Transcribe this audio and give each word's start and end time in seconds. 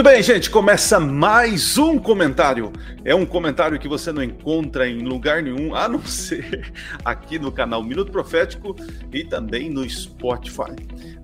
Muito 0.00 0.08
bem, 0.08 0.22
gente, 0.22 0.50
começa 0.50 1.00
mais 1.00 1.76
um 1.76 1.98
comentário. 1.98 2.72
É 3.04 3.14
um 3.14 3.26
comentário 3.26 3.78
que 3.78 3.88
você 3.88 4.12
não 4.12 4.22
encontra 4.22 4.88
em 4.88 5.00
lugar 5.00 5.42
nenhum, 5.42 5.74
a 5.74 5.88
não 5.88 6.00
ser 6.08 6.72
aqui 7.04 7.38
no 7.38 7.50
canal 7.50 7.82
Minuto 7.82 8.12
Profético 8.12 8.76
e 9.12 9.24
também 9.24 9.68
no 9.68 9.88
Spotify. 9.88 10.76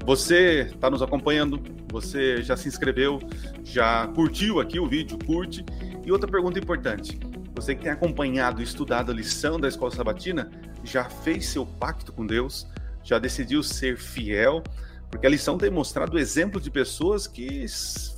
Você 0.05 0.71
está 0.75 0.91
nos 0.91 1.01
acompanhando, 1.01 1.59
você 1.91 2.43
já 2.43 2.57
se 2.57 2.69
inscreveu, 2.69 3.19
já 3.63 4.07
curtiu 4.09 4.61
aqui 4.61 4.81
o 4.81 4.87
vídeo, 4.87 5.19
curte. 5.25 5.65
E 6.05 6.13
outra 6.13 6.31
pergunta 6.31 6.59
importante: 6.59 7.19
você 7.55 7.75
que 7.75 7.83
tem 7.83 7.91
acompanhado 7.91 8.61
e 8.61 8.65
estudado 8.65 9.11
a 9.11 9.15
lição 9.15 9.59
da 9.59 9.69
escola 9.69 9.91
sabatina, 9.91 10.51
já 10.87 11.05
fez 11.05 11.47
seu 11.49 11.67
pacto 11.67 12.13
com 12.13 12.27
Deus? 12.27 12.67
Já 13.03 13.19
decidiu 13.19 13.63
ser 13.63 13.97
fiel? 13.99 14.63
Porque 15.11 15.27
a 15.27 15.31
lição 15.31 15.57
tem 15.57 15.71
mostrado 15.71 16.19
exemplos 16.19 16.63
de 16.63 16.71
pessoas 16.71 17.27
que 17.27 17.67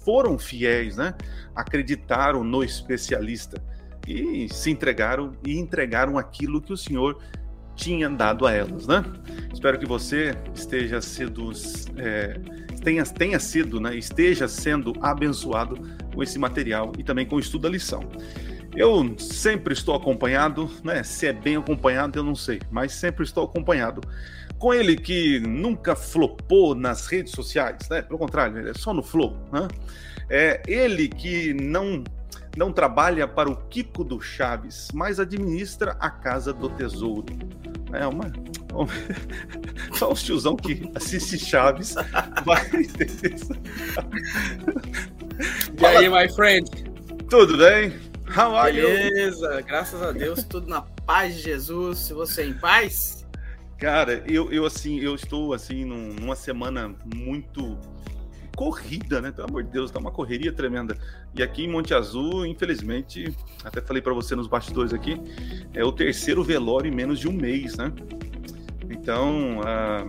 foram 0.05 0.39
fiéis, 0.39 0.97
né? 0.97 1.15
Acreditaram 1.55 2.43
no 2.43 2.65
especialista 2.65 3.63
e 4.07 4.49
se 4.49 4.71
entregaram 4.71 5.37
e 5.47 5.59
entregaram 5.59 6.17
aquilo 6.17 6.63
que 6.63 6.73
o 6.73 6.77
Senhor 6.77 7.19
tinha 7.75 8.09
dado 8.11 8.47
a 8.47 8.53
elas, 8.53 8.87
né? 8.87 9.05
Espero 9.53 9.79
que 9.79 9.87
você 9.87 10.35
esteja 10.55 11.01
sendo, 11.01 11.53
é, 11.97 12.41
tenha, 12.83 13.05
tenha 13.05 13.39
sido, 13.39 13.81
né? 13.81 13.97
Esteja 13.97 14.49
sendo 14.49 14.93
abençoado 15.01 15.79
com 16.13 16.23
esse 16.23 16.39
material 16.39 16.93
e 16.99 17.05
também 17.05 17.27
com 17.27 17.37
o 17.37 17.41
estudo 17.41 17.63
da 17.63 17.69
lição. 17.69 18.01
Eu 18.75 19.15
sempre 19.19 19.73
estou 19.73 19.95
acompanhado, 19.95 20.71
né? 20.85 21.03
Se 21.03 21.27
é 21.27 21.33
bem 21.33 21.57
acompanhado, 21.57 22.19
eu 22.19 22.23
não 22.23 22.35
sei, 22.35 22.61
mas 22.71 22.93
sempre 22.93 23.25
estou 23.25 23.45
acompanhado 23.45 24.03
com 24.59 24.75
ele 24.75 24.97
que 24.97 25.39
nunca 25.41 25.95
flopou 25.95 26.75
nas 26.75 27.07
redes 27.07 27.33
sociais, 27.33 27.89
né? 27.89 28.03
Pelo 28.03 28.19
contrário, 28.19 28.59
ele 28.59 28.71
é 28.71 28.75
só 28.75 28.93
no 28.93 29.03
flow, 29.03 29.37
né? 29.53 29.69
É 30.29 30.63
ele 30.67 31.09
que 31.09 31.55
não 31.55 32.05
não 32.57 32.73
trabalha 32.73 33.29
para 33.29 33.49
o 33.49 33.55
Kiko 33.55 34.03
do 34.03 34.21
Chaves, 34.21 34.89
mas 34.93 35.21
administra 35.21 35.97
a 36.01 36.11
Casa 36.11 36.53
do 36.53 36.69
Tesouro. 36.69 37.25
É 37.93 38.05
uma, 38.05 38.33
só 39.95 40.11
os 40.13 40.23
tiozão 40.23 40.57
que 40.57 40.91
assiste 40.97 41.39
Chaves 41.39 41.95
vai 42.45 42.65
ter 42.69 43.33
isso. 43.33 43.53
E 45.81 45.87
aí, 45.87 46.09
my 46.09 46.29
friend? 46.35 46.69
Tudo 47.31 47.59
bem? 47.59 48.08
How 48.37 48.55
are 48.55 48.73
Beleza, 48.73 49.55
you? 49.55 49.65
graças 49.65 50.03
a 50.03 50.13
Deus, 50.13 50.45
tudo 50.45 50.69
na 50.69 50.83
paz 50.83 51.35
de 51.35 51.43
Jesus. 51.43 51.99
Se 51.99 52.13
você 52.13 52.43
é 52.43 52.47
em 52.47 52.55
paz? 52.55 53.27
Cara, 53.79 54.23
eu, 54.27 54.53
eu 54.53 54.67
assim, 54.67 55.01
eu 55.01 55.15
estou 55.15 55.55
assim 55.55 55.85
num, 55.85 56.13
numa 56.15 56.37
semana 56.37 56.95
muito 57.15 57.79
corrida, 58.55 59.21
né? 59.21 59.31
Pelo 59.31 59.49
amor 59.49 59.63
de 59.63 59.71
Deus, 59.71 59.91
tá 59.91 59.99
uma 59.99 60.11
correria 60.11 60.53
tremenda. 60.53 60.97
E 61.35 61.43
aqui 61.43 61.65
em 61.65 61.69
Monte 61.69 61.95
Azul, 61.95 62.45
infelizmente, 62.45 63.35
até 63.65 63.81
falei 63.81 64.03
para 64.03 64.13
você 64.13 64.37
nos 64.37 64.47
bastidores 64.47 64.93
aqui, 64.93 65.21
é 65.73 65.85
o 65.85 65.93
terceiro 65.93 66.43
velório 66.45 66.91
em 66.91 66.95
menos 66.95 67.19
de 67.19 67.29
um 67.29 67.33
mês, 67.33 67.77
né? 67.77 67.93
Então, 68.91 69.61
ah, 69.65 70.07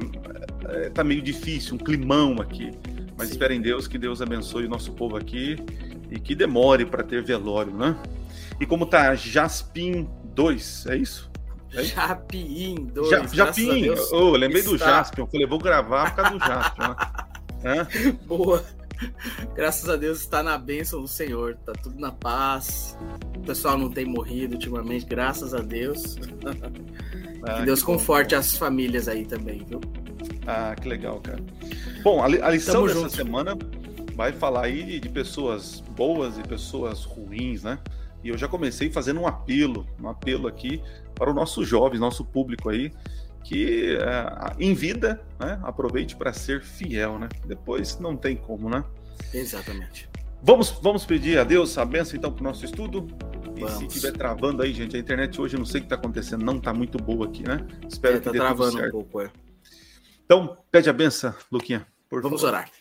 é, 0.68 0.90
tá 0.90 1.04
meio 1.04 1.22
difícil, 1.22 1.76
um 1.76 1.78
climão 1.78 2.42
aqui. 2.42 2.72
Mas 3.18 3.28
Sim. 3.28 3.34
espero 3.34 3.54
em 3.54 3.62
Deus 3.62 3.88
que 3.88 3.98
Deus 3.98 4.22
abençoe 4.22 4.66
o 4.66 4.70
nosso 4.70 4.94
povo 4.94 5.16
aqui 5.16 5.58
e 6.10 6.20
que 6.20 6.36
demore 6.36 6.86
para 6.86 7.04
ter 7.04 7.24
velório, 7.24 7.74
né? 7.74 7.96
E 8.60 8.66
como 8.66 8.86
tá 8.86 9.16
Jaspim 9.16 10.10
2, 10.36 10.86
é 10.88 10.98
isso? 10.98 11.30
Japim 11.72 12.88
2. 12.94 13.10
Ja, 13.10 13.28
Japim, 13.28 13.90
oh, 14.12 14.32
lembrei 14.32 14.62
está... 14.62 14.72
do 14.72 14.78
Jaspion. 14.78 15.28
Falei, 15.28 15.46
vou 15.46 15.60
gravar 15.60 16.10
por 16.10 16.24
causa 16.24 16.38
do 16.38 16.46
Jaspion. 16.46 16.96
Né? 17.64 17.88
Boa. 18.26 18.64
Graças 19.56 19.88
a 19.88 19.96
Deus 19.96 20.20
está 20.20 20.44
na 20.44 20.58
bênção 20.58 21.02
do 21.02 21.08
Senhor, 21.08 21.56
tá 21.66 21.72
tudo 21.72 21.98
na 22.00 22.12
paz. 22.12 22.98
O 23.38 23.42
pessoal 23.42 23.78
não 23.78 23.90
tem 23.90 24.06
morrido 24.06 24.56
ultimamente, 24.56 25.06
graças 25.06 25.54
a 25.54 25.60
Deus. 25.60 26.18
Ah, 27.42 27.60
que 27.60 27.68
Deus 27.68 27.80
que 27.80 27.86
conforte 27.86 28.36
bom. 28.36 28.40
as 28.42 28.58
famílias 28.58 29.08
aí 29.08 29.26
também, 29.26 29.64
viu? 29.64 29.80
Ah, 30.46 30.76
que 30.76 30.90
legal, 30.90 31.22
cara. 31.22 31.40
Bom, 32.04 32.22
a, 32.22 32.26
a 32.26 32.50
lição 32.50 32.74
Tamo 32.74 32.88
dessa 32.88 33.00
junto. 33.00 33.16
semana 33.16 33.58
vai 34.20 34.34
falar 34.34 34.66
aí 34.66 35.00
de 35.00 35.08
pessoas 35.08 35.80
boas 35.80 36.38
e 36.38 36.44
pessoas 36.44 37.06
ruins, 37.06 37.64
né? 37.64 37.80
E 38.22 38.28
eu 38.28 38.38
já 38.38 38.50
comecei 38.50 38.92
fazendo 38.92 39.22
um 39.22 39.26
apelo, 39.26 39.88
um 39.98 40.10
apelo 40.10 40.46
aqui 40.46 40.84
para 41.16 41.32
o 41.32 41.34
nosso 41.34 41.64
jovem, 41.64 41.98
nosso 41.98 42.26
público 42.26 42.68
aí, 42.68 42.92
que 43.46 43.96
é, 43.96 44.56
em 44.60 44.74
vida, 44.74 45.26
né, 45.40 45.58
aproveite 45.64 46.18
para 46.18 46.34
ser 46.34 46.62
fiel, 46.62 47.18
né? 47.18 47.30
Depois 47.46 47.98
não 47.98 48.18
tem 48.18 48.36
como, 48.36 48.70
né? 48.70 48.84
Exatamente. 49.34 50.10
Vamos, 50.44 50.70
vamos 50.70 51.06
pedir 51.06 51.40
a 51.40 51.46
Deus 51.46 51.78
a 51.78 51.86
benção 51.86 52.18
então 52.18 52.30
para 52.30 52.42
o 52.42 52.44
nosso 52.44 52.66
estudo. 52.66 53.08
E 53.56 53.62
vamos. 53.62 53.78
se 53.78 53.86
estiver 53.86 54.12
travando 54.12 54.62
aí, 54.62 54.74
gente, 54.74 54.98
a 54.98 55.00
internet 55.00 55.40
hoje 55.40 55.56
eu 55.56 55.60
não 55.60 55.66
sei 55.66 55.80
o 55.80 55.84
que 55.84 55.86
está 55.86 55.96
acontecendo, 55.96 56.44
não 56.44 56.58
está 56.58 56.74
muito 56.74 56.98
boa 56.98 57.26
aqui, 57.26 57.48
né? 57.48 57.66
Espero 57.88 58.18
é, 58.18 58.20
que 58.20 58.26
tá 58.26 58.32
travando 58.32 58.86
um 58.86 58.92
pouco, 58.92 59.22
é. 59.22 59.32
Então, 60.26 60.58
pede 60.70 60.90
a 60.90 60.94
benção, 60.94 61.34
Luquinha. 61.50 61.88
Vamos 62.12 62.42
favor. 62.42 62.56
orar. 62.56 62.79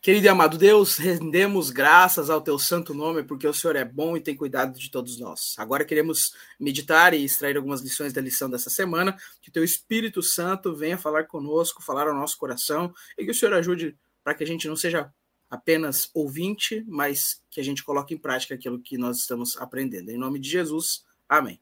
Querido 0.00 0.26
e 0.26 0.28
amado 0.28 0.56
Deus, 0.56 0.96
rendemos 0.96 1.70
graças 1.70 2.30
ao 2.30 2.40
teu 2.40 2.56
santo 2.56 2.94
nome, 2.94 3.24
porque 3.24 3.48
o 3.48 3.52
Senhor 3.52 3.74
é 3.74 3.84
bom 3.84 4.16
e 4.16 4.20
tem 4.20 4.36
cuidado 4.36 4.78
de 4.78 4.92
todos 4.92 5.18
nós. 5.18 5.56
Agora 5.58 5.84
queremos 5.84 6.34
meditar 6.58 7.12
e 7.14 7.24
extrair 7.24 7.56
algumas 7.56 7.80
lições 7.80 8.12
da 8.12 8.20
lição 8.20 8.48
dessa 8.48 8.70
semana, 8.70 9.16
que 9.42 9.50
teu 9.50 9.64
Espírito 9.64 10.22
Santo 10.22 10.72
venha 10.72 10.96
falar 10.96 11.24
conosco, 11.24 11.82
falar 11.82 12.06
ao 12.06 12.14
nosso 12.14 12.38
coração, 12.38 12.94
e 13.18 13.24
que 13.24 13.32
o 13.32 13.34
Senhor 13.34 13.52
ajude 13.54 13.98
para 14.22 14.34
que 14.34 14.44
a 14.44 14.46
gente 14.46 14.68
não 14.68 14.76
seja 14.76 15.12
apenas 15.50 16.10
ouvinte, 16.14 16.84
mas 16.86 17.42
que 17.50 17.60
a 17.60 17.64
gente 17.64 17.82
coloque 17.82 18.14
em 18.14 18.18
prática 18.18 18.54
aquilo 18.54 18.80
que 18.80 18.96
nós 18.96 19.18
estamos 19.18 19.56
aprendendo. 19.56 20.10
Em 20.10 20.16
nome 20.16 20.38
de 20.38 20.48
Jesus, 20.48 21.04
amém. 21.28 21.60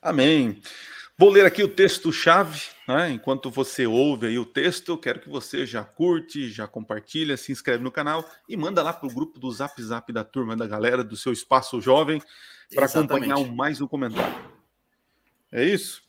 Amém. 0.00 0.62
Vou 1.18 1.30
ler 1.30 1.44
aqui 1.44 1.62
o 1.62 1.68
texto-chave, 1.68 2.62
né? 2.88 3.10
enquanto 3.10 3.50
você 3.50 3.86
ouve 3.86 4.26
aí 4.26 4.38
o 4.38 4.46
texto, 4.46 4.96
quero 4.96 5.20
que 5.20 5.28
você 5.28 5.66
já 5.66 5.84
curte, 5.84 6.50
já 6.50 6.66
compartilha, 6.66 7.36
se 7.36 7.52
inscreve 7.52 7.84
no 7.84 7.92
canal 7.92 8.28
e 8.48 8.56
manda 8.56 8.82
lá 8.82 8.92
para 8.92 9.08
o 9.08 9.14
grupo 9.14 9.38
do 9.38 9.50
Zap 9.52 9.80
Zap 9.82 10.10
da 10.12 10.24
turma 10.24 10.56
da 10.56 10.66
galera, 10.66 11.04
do 11.04 11.16
seu 11.16 11.32
espaço 11.32 11.80
jovem, 11.80 12.20
para 12.74 12.86
acompanhar 12.86 13.38
mais 13.52 13.80
um 13.80 13.86
comentário. 13.86 14.50
É 15.52 15.62
isso? 15.64 16.02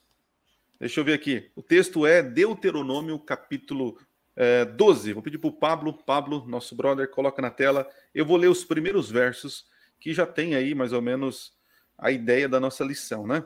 Deixa 0.80 1.00
eu 1.00 1.04
ver 1.04 1.12
aqui. 1.12 1.50
O 1.54 1.62
texto 1.62 2.06
é 2.06 2.22
Deuteronômio, 2.22 3.18
capítulo 3.18 3.98
é, 4.34 4.64
12. 4.64 5.12
Vou 5.12 5.22
pedir 5.22 5.38
para 5.38 5.48
o 5.48 5.52
Pablo, 5.52 5.92
Pablo, 5.92 6.44
nosso 6.48 6.74
brother, 6.74 7.08
coloca 7.10 7.40
na 7.40 7.50
tela. 7.50 7.88
Eu 8.14 8.24
vou 8.24 8.36
ler 8.36 8.48
os 8.48 8.64
primeiros 8.64 9.10
versos, 9.10 9.66
que 10.00 10.12
já 10.12 10.26
tem 10.26 10.54
aí 10.54 10.74
mais 10.74 10.92
ou 10.92 11.02
menos 11.02 11.52
a 11.96 12.10
ideia 12.10 12.48
da 12.48 12.58
nossa 12.58 12.82
lição, 12.82 13.26
né? 13.26 13.44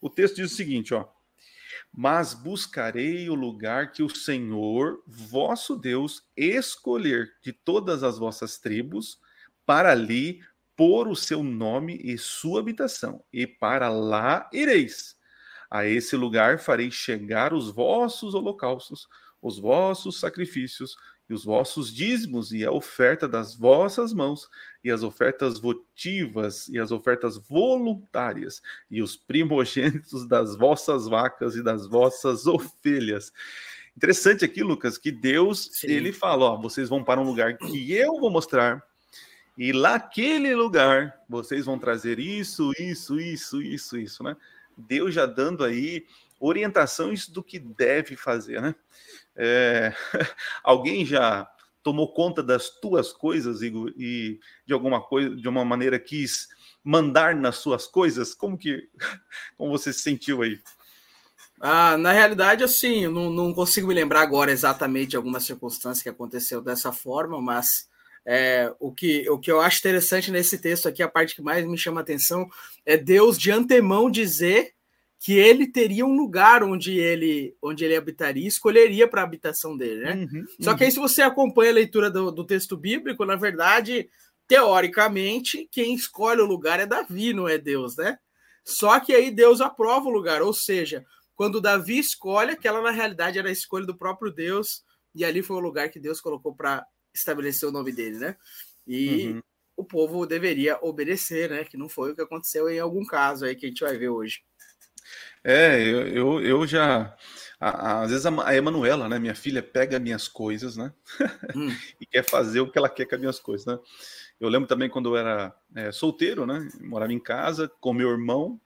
O 0.00 0.08
texto 0.08 0.36
diz 0.36 0.52
o 0.52 0.56
seguinte, 0.56 0.94
ó: 0.94 1.06
Mas 1.92 2.34
buscarei 2.34 3.28
o 3.28 3.34
lugar 3.34 3.92
que 3.92 4.02
o 4.02 4.08
Senhor, 4.08 5.02
vosso 5.06 5.76
Deus, 5.76 6.22
escolher 6.36 7.32
de 7.42 7.52
todas 7.52 8.02
as 8.02 8.18
vossas 8.18 8.58
tribos, 8.58 9.18
para 9.66 9.92
ali 9.92 10.40
pôr 10.76 11.08
o 11.08 11.16
seu 11.16 11.42
nome 11.42 11.98
e 12.02 12.16
sua 12.16 12.60
habitação, 12.60 13.24
e 13.32 13.46
para 13.46 13.88
lá 13.88 14.48
ireis. 14.52 15.16
A 15.70 15.84
esse 15.84 16.16
lugar 16.16 16.58
farei 16.58 16.90
chegar 16.90 17.52
os 17.52 17.70
vossos 17.70 18.34
holocaustos, 18.34 19.08
os 19.42 19.58
vossos 19.58 20.18
sacrifícios 20.18 20.96
e 21.28 21.34
os 21.34 21.44
vossos 21.44 21.92
dízimos 21.92 22.52
e 22.52 22.64
a 22.64 22.72
oferta 22.72 23.28
das 23.28 23.54
vossas 23.54 24.12
mãos, 24.12 24.48
e 24.82 24.90
as 24.90 25.02
ofertas 25.02 25.58
votivas 25.58 26.68
e 26.68 26.78
as 26.78 26.90
ofertas 26.90 27.36
voluntárias, 27.36 28.62
e 28.90 29.02
os 29.02 29.16
primogênitos 29.16 30.26
das 30.26 30.56
vossas 30.56 31.06
vacas 31.06 31.54
e 31.56 31.62
das 31.62 31.86
vossas 31.86 32.46
ovelhas. 32.46 33.32
Interessante 33.96 34.44
aqui, 34.44 34.62
Lucas, 34.62 34.96
que 34.96 35.10
Deus, 35.10 35.70
Sim. 35.72 35.88
ele 35.88 36.12
fala, 36.12 36.52
ó, 36.52 36.56
vocês 36.56 36.88
vão 36.88 37.02
para 37.02 37.20
um 37.20 37.24
lugar 37.24 37.58
que 37.58 37.92
eu 37.92 38.18
vou 38.18 38.30
mostrar, 38.30 38.82
e 39.56 39.72
lá 39.72 39.96
aquele 39.96 40.54
lugar 40.54 41.20
vocês 41.28 41.64
vão 41.66 41.78
trazer 41.78 42.20
isso, 42.20 42.70
isso, 42.78 43.18
isso, 43.18 43.60
isso, 43.60 43.98
isso, 43.98 44.22
né? 44.22 44.36
Deus 44.76 45.12
já 45.12 45.26
dando 45.26 45.64
aí 45.64 46.06
orientações 46.38 47.28
do 47.28 47.42
que 47.42 47.58
deve 47.58 48.16
fazer, 48.16 48.60
né? 48.60 48.74
É, 49.36 49.92
alguém 50.62 51.04
já 51.04 51.48
tomou 51.82 52.12
conta 52.12 52.42
das 52.42 52.68
tuas 52.68 53.12
coisas 53.12 53.62
e, 53.62 53.72
e, 53.96 54.40
de 54.66 54.72
alguma 54.72 55.00
coisa, 55.00 55.34
de 55.34 55.48
uma 55.48 55.64
maneira 55.64 55.98
quis 55.98 56.48
mandar 56.84 57.34
nas 57.34 57.56
suas 57.56 57.86
coisas? 57.86 58.34
Como 58.34 58.58
que, 58.58 58.88
como 59.56 59.70
você 59.70 59.92
se 59.92 60.00
sentiu 60.00 60.42
aí? 60.42 60.60
Ah, 61.60 61.96
na 61.96 62.12
realidade, 62.12 62.62
assim, 62.62 63.08
não, 63.08 63.30
não 63.30 63.52
consigo 63.52 63.88
me 63.88 63.94
lembrar 63.94 64.22
agora 64.22 64.52
exatamente 64.52 65.10
de 65.10 65.16
alguma 65.16 65.40
circunstância 65.40 66.02
que 66.02 66.08
aconteceu 66.08 66.60
dessa 66.60 66.92
forma, 66.92 67.40
mas 67.40 67.88
é, 68.24 68.72
o, 68.78 68.92
que, 68.92 69.28
o 69.28 69.38
que 69.38 69.50
eu 69.50 69.60
acho 69.60 69.78
interessante 69.78 70.30
nesse 70.30 70.58
texto 70.58 70.86
aqui, 70.86 71.02
a 71.02 71.08
parte 71.08 71.34
que 71.34 71.42
mais 71.42 71.66
me 71.66 71.76
chama 71.76 72.00
a 72.00 72.02
atenção, 72.02 72.48
é 72.86 72.96
Deus 72.96 73.38
de 73.38 73.50
antemão 73.50 74.10
dizer 74.10 74.74
que 75.20 75.32
ele 75.32 75.66
teria 75.66 76.06
um 76.06 76.16
lugar 76.16 76.62
onde 76.62 76.96
ele 76.96 77.56
onde 77.60 77.84
ele 77.84 77.96
habitaria, 77.96 78.46
escolheria 78.46 79.08
para 79.08 79.20
a 79.20 79.24
habitação 79.24 79.76
dele, 79.76 80.00
né? 80.02 80.14
Uhum, 80.14 80.46
Só 80.60 80.74
que 80.74 80.84
aí, 80.84 80.88
uhum. 80.88 80.94
se 80.94 81.00
você 81.00 81.22
acompanha 81.22 81.70
a 81.70 81.74
leitura 81.74 82.10
do, 82.10 82.30
do, 82.30 82.44
texto 82.44 82.76
bíblico, 82.76 83.24
na 83.24 83.34
verdade, 83.34 84.08
teoricamente, 84.46 85.68
quem 85.70 85.94
escolhe 85.94 86.40
o 86.40 86.46
lugar 86.46 86.78
é 86.78 86.86
Davi, 86.86 87.32
não 87.32 87.48
é 87.48 87.58
Deus, 87.58 87.96
né? 87.96 88.18
Só 88.64 89.00
que 89.00 89.12
aí 89.12 89.30
Deus 89.30 89.60
aprova 89.60 90.06
o 90.06 90.12
lugar, 90.12 90.40
ou 90.40 90.52
seja, 90.52 91.04
quando 91.34 91.60
Davi 91.60 91.98
escolhe, 91.98 92.52
aquela 92.52 92.80
na 92.80 92.90
realidade 92.90 93.38
era 93.38 93.48
a 93.48 93.52
escolha 93.52 93.86
do 93.86 93.96
próprio 93.96 94.30
Deus, 94.30 94.84
e 95.14 95.24
ali 95.24 95.42
foi 95.42 95.56
o 95.56 95.60
lugar 95.60 95.88
que 95.88 95.98
Deus 95.98 96.20
colocou 96.20 96.54
para 96.54 96.86
estabelecer 97.14 97.68
o 97.68 97.72
nome 97.72 97.92
dele, 97.92 98.18
né? 98.18 98.36
E 98.86 99.28
uhum. 99.28 99.42
o 99.76 99.84
povo 99.84 100.26
deveria 100.26 100.78
obedecer, 100.80 101.50
né? 101.50 101.64
Que 101.64 101.76
não 101.76 101.88
foi 101.88 102.12
o 102.12 102.14
que 102.14 102.22
aconteceu 102.22 102.68
em 102.68 102.78
algum 102.78 103.04
caso 103.04 103.44
aí 103.44 103.56
que 103.56 103.66
a 103.66 103.68
gente 103.68 103.80
vai 103.80 103.96
ver 103.96 104.10
hoje. 104.10 104.42
É, 105.44 105.80
eu, 105.80 106.08
eu, 106.08 106.40
eu 106.40 106.66
já. 106.66 107.16
às 107.60 108.10
vezes 108.10 108.26
a, 108.26 108.46
a 108.46 108.56
Emanuela, 108.56 109.08
né, 109.08 109.18
minha 109.18 109.34
filha, 109.34 109.62
pega 109.62 109.98
minhas 109.98 110.28
coisas, 110.28 110.76
né? 110.76 110.92
Hum. 111.54 111.68
e 112.00 112.06
quer 112.06 112.24
fazer 112.24 112.60
o 112.60 112.70
que 112.70 112.78
ela 112.78 112.88
quer 112.88 113.06
com 113.06 113.14
as 113.14 113.20
minhas 113.20 113.40
coisas, 113.40 113.66
né? 113.66 113.78
Eu 114.40 114.48
lembro 114.48 114.68
também 114.68 114.88
quando 114.88 115.10
eu 115.10 115.16
era 115.16 115.54
é, 115.74 115.90
solteiro, 115.90 116.46
né? 116.46 116.68
Morava 116.80 117.12
em 117.12 117.18
casa 117.18 117.70
com 117.80 117.92
meu 117.92 118.10
irmão. 118.10 118.60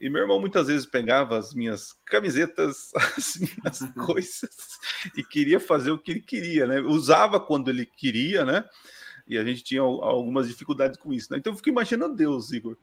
E 0.00 0.10
meu 0.10 0.22
irmão 0.22 0.40
muitas 0.40 0.66
vezes 0.66 0.86
pegava 0.86 1.38
as 1.38 1.54
minhas 1.54 1.92
camisetas, 2.04 2.90
as 3.16 3.36
minhas 3.36 3.80
coisas, 4.04 4.78
e 5.16 5.22
queria 5.22 5.60
fazer 5.60 5.92
o 5.92 5.98
que 5.98 6.10
ele 6.10 6.20
queria, 6.20 6.66
né? 6.66 6.80
Usava 6.80 7.38
quando 7.38 7.70
ele 7.70 7.86
queria, 7.86 8.44
né? 8.44 8.64
E 9.26 9.38
a 9.38 9.44
gente 9.44 9.62
tinha 9.62 9.80
algumas 9.80 10.48
dificuldades 10.48 10.98
com 10.98 11.12
isso, 11.12 11.32
né? 11.32 11.38
Então 11.38 11.52
eu 11.52 11.56
fico 11.56 11.70
imaginando 11.70 12.16
Deus, 12.16 12.52
Igor. 12.52 12.76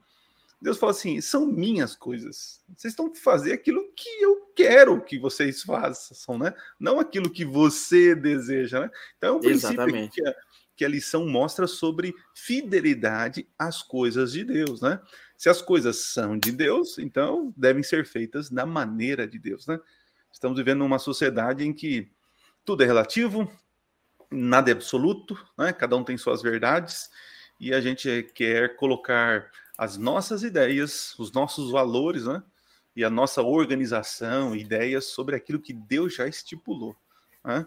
Deus 0.62 0.78
fala 0.78 0.92
assim: 0.92 1.20
são 1.20 1.48
minhas 1.48 1.96
coisas. 1.96 2.64
Vocês 2.78 2.92
estão 2.92 3.14
fazer 3.16 3.54
aquilo 3.54 3.92
que 3.96 4.10
eu 4.22 4.52
quero 4.56 5.04
que 5.04 5.18
vocês 5.18 5.64
façam, 5.64 6.38
né? 6.38 6.54
Não 6.80 7.00
aquilo 7.00 7.30
que 7.30 7.44
você 7.44 8.14
deseja, 8.14 8.82
né? 8.82 8.92
Então 9.18 9.36
é 9.36 9.38
um 9.38 9.40
princípio 9.40 10.10
que 10.10 10.28
a, 10.28 10.36
que 10.76 10.86
a 10.86 10.90
lição 10.90 11.28
mostra 11.28 11.66
sobre 11.66 12.14
fidelidade 12.36 13.48
às 13.58 13.82
coisas 13.82 14.32
de 14.32 14.44
Deus, 14.44 14.82
né? 14.82 15.02
Se 15.36 15.50
as 15.50 15.62
coisas 15.62 15.98
são 15.98 16.38
de 16.38 16.52
Deus, 16.52 17.00
então 17.00 17.52
devem 17.58 17.82
ser 17.82 18.06
feitas 18.06 18.48
da 18.50 18.66
maneira 18.66 19.28
de 19.28 19.40
Deus, 19.40 19.66
né? 19.66 19.80
Estamos 20.32 20.58
vivendo 20.58 20.80
numa 20.80 21.00
sociedade 21.00 21.66
em 21.66 21.74
que 21.74 22.12
tudo 22.64 22.84
é 22.84 22.86
relativo, 22.86 23.52
nada 24.30 24.70
é 24.70 24.74
absoluto, 24.74 25.36
né? 25.58 25.74
Cada 25.74 25.96
um 25.98 26.04
tem 26.04 26.18
suas 26.18 26.44
verdades 26.44 27.10
e 27.60 27.74
a 27.74 27.82
gente 27.82 28.30
quer 28.36 28.76
colocar 28.76 29.50
as 29.82 29.98
nossas 29.98 30.44
ideias, 30.44 31.18
os 31.18 31.32
nossos 31.32 31.72
valores, 31.72 32.26
né? 32.26 32.44
E 32.96 33.04
a 33.04 33.10
nossa 33.10 33.42
organização, 33.42 34.56
ideias 34.56 35.06
sobre 35.06 35.36
aquilo 35.36 35.60
que 35.60 35.74
Deus 35.74 36.14
já 36.14 36.28
estipulou. 36.28 36.96
Né? 37.44 37.66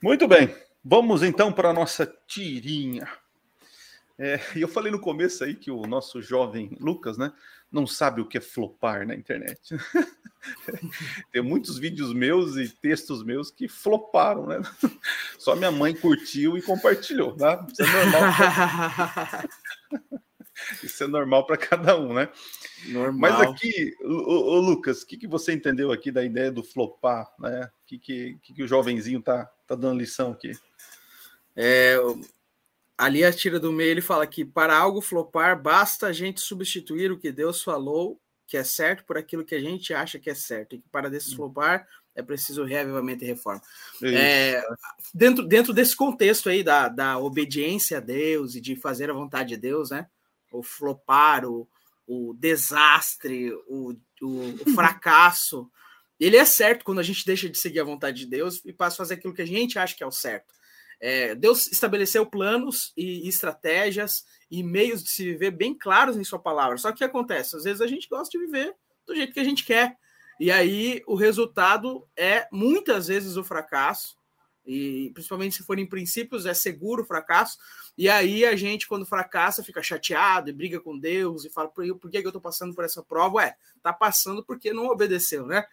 Muito 0.00 0.28
bem. 0.28 0.54
Vamos 0.84 1.24
então 1.24 1.52
para 1.52 1.70
a 1.70 1.72
nossa 1.72 2.06
tirinha. 2.28 3.10
É, 4.16 4.38
eu 4.54 4.68
falei 4.68 4.92
no 4.92 5.00
começo 5.00 5.42
aí 5.42 5.56
que 5.56 5.68
o 5.68 5.82
nosso 5.82 6.22
jovem 6.22 6.76
Lucas, 6.78 7.18
né, 7.18 7.32
não 7.72 7.88
sabe 7.88 8.20
o 8.20 8.26
que 8.26 8.38
é 8.38 8.40
flopar 8.40 9.04
na 9.04 9.16
internet. 9.16 9.58
Tem 11.32 11.42
muitos 11.42 11.76
vídeos 11.76 12.14
meus 12.14 12.54
e 12.56 12.68
textos 12.68 13.24
meus 13.24 13.50
que 13.50 13.66
floparam, 13.66 14.46
né? 14.46 14.62
Só 15.40 15.56
minha 15.56 15.72
mãe 15.72 15.92
curtiu 15.92 16.56
e 16.56 16.62
compartilhou, 16.62 17.34
tá? 17.34 17.66
Isso 17.68 17.82
é 17.82 18.04
normal. 18.04 18.30
Isso 20.82 21.04
é 21.04 21.06
normal 21.06 21.46
para 21.46 21.56
cada 21.56 21.98
um, 21.98 22.12
né? 22.14 22.28
Normal. 22.86 23.32
Mas 23.32 23.40
aqui, 23.40 23.94
o, 24.00 24.54
o 24.54 24.60
Lucas, 24.60 25.02
o 25.02 25.06
que, 25.06 25.16
que 25.16 25.26
você 25.26 25.52
entendeu 25.52 25.92
aqui 25.92 26.10
da 26.10 26.24
ideia 26.24 26.50
do 26.50 26.62
flopar, 26.62 27.32
né? 27.38 27.70
O 27.82 27.86
que, 27.86 27.98
que, 27.98 28.38
que, 28.42 28.54
que 28.54 28.62
o 28.62 28.68
jovenzinho 28.68 29.20
tá, 29.20 29.44
tá 29.66 29.74
dando 29.74 29.98
lição 29.98 30.32
aqui? 30.32 30.52
É, 31.56 31.96
ali 32.96 33.24
a 33.24 33.32
tira 33.32 33.58
do 33.58 33.72
meio 33.72 33.90
ele 33.90 34.00
fala 34.00 34.26
que 34.26 34.44
para 34.44 34.76
algo 34.76 35.00
flopar 35.00 35.60
basta 35.60 36.06
a 36.06 36.12
gente 36.12 36.40
substituir 36.40 37.10
o 37.10 37.18
que 37.18 37.32
Deus 37.32 37.62
falou 37.62 38.20
que 38.50 38.56
é 38.56 38.64
certo 38.64 39.04
por 39.04 39.16
aquilo 39.16 39.44
que 39.44 39.54
a 39.54 39.60
gente 39.60 39.94
acha 39.94 40.18
que 40.18 40.28
é 40.28 40.34
certo 40.34 40.74
e 40.74 40.78
que 40.78 40.88
para 40.88 41.08
desflopar 41.08 41.86
é 42.16 42.22
preciso 42.22 42.64
reavivamento 42.64 43.22
e 43.22 43.26
reforma. 43.28 43.62
É, 44.02 44.60
dentro, 45.14 45.46
dentro 45.46 45.72
desse 45.72 45.94
contexto 45.94 46.48
aí 46.48 46.64
da, 46.64 46.88
da 46.88 47.16
obediência 47.16 47.98
a 47.98 48.00
Deus 48.00 48.56
e 48.56 48.60
de 48.60 48.74
fazer 48.74 49.08
a 49.08 49.14
vontade 49.14 49.50
de 49.50 49.56
Deus, 49.56 49.90
né? 49.90 50.08
O 50.50 50.62
flopar, 50.62 51.44
o, 51.44 51.68
o 52.06 52.34
desastre, 52.34 53.52
o, 53.68 53.96
o, 54.20 54.26
o 54.66 54.70
fracasso, 54.74 55.70
ele 56.18 56.36
é 56.36 56.44
certo 56.44 56.84
quando 56.84 56.98
a 56.98 57.02
gente 57.02 57.24
deixa 57.24 57.48
de 57.48 57.56
seguir 57.56 57.80
a 57.80 57.84
vontade 57.84 58.18
de 58.18 58.26
Deus 58.26 58.62
e 58.64 58.72
passa 58.72 58.96
a 58.96 58.98
fazer 58.98 59.14
aquilo 59.14 59.32
que 59.32 59.42
a 59.42 59.46
gente 59.46 59.78
acha 59.78 59.96
que 59.96 60.02
é 60.02 60.06
o 60.06 60.12
certo. 60.12 60.52
É, 61.00 61.34
Deus 61.34 61.72
estabeleceu 61.72 62.26
planos 62.26 62.92
e 62.94 63.26
estratégias 63.26 64.26
e 64.50 64.62
meios 64.62 65.02
de 65.02 65.10
se 65.10 65.24
viver 65.24 65.50
bem 65.50 65.72
claros 65.72 66.18
em 66.18 66.24
sua 66.24 66.38
palavra. 66.38 66.76
Só 66.76 66.88
que 66.88 66.96
o 66.96 66.98
que 66.98 67.04
acontece? 67.04 67.56
Às 67.56 67.64
vezes 67.64 67.80
a 67.80 67.86
gente 67.86 68.06
gosta 68.06 68.30
de 68.30 68.44
viver 68.44 68.74
do 69.06 69.16
jeito 69.16 69.32
que 69.32 69.40
a 69.40 69.44
gente 69.44 69.64
quer. 69.64 69.96
E 70.38 70.50
aí 70.50 71.02
o 71.06 71.14
resultado 71.14 72.06
é 72.14 72.46
muitas 72.52 73.08
vezes 73.08 73.38
o 73.38 73.44
fracasso, 73.44 74.14
e 74.64 75.10
principalmente 75.14 75.56
se 75.56 75.62
forem 75.62 75.86
princípios, 75.86 76.46
é 76.46 76.54
seguro 76.54 77.02
o 77.02 77.06
fracasso. 77.06 77.58
E 77.96 78.08
aí 78.08 78.44
a 78.44 78.54
gente, 78.54 78.86
quando 78.86 79.06
fracassa, 79.06 79.64
fica 79.64 79.82
chateado 79.82 80.50
e 80.50 80.52
briga 80.52 80.80
com 80.80 80.98
Deus 80.98 81.44
e 81.44 81.50
fala: 81.50 81.68
por, 81.68 81.84
que, 82.10 82.18
eu 82.18 82.28
estou 82.28 82.40
passando 82.40 82.74
por 82.74 82.84
essa 82.84 83.02
prova? 83.02 83.36
Ué, 83.36 83.56
tá 83.82 83.92
passando 83.92 84.44
porque 84.44 84.72
não 84.72 84.86
obedeceu, 84.86 85.46
né? 85.46 85.64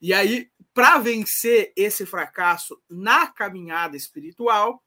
E 0.00 0.12
aí, 0.12 0.50
para 0.74 0.98
vencer 0.98 1.72
esse 1.74 2.04
fracasso 2.04 2.80
na 2.88 3.26
caminhada 3.26 3.96
espiritual, 3.96 4.82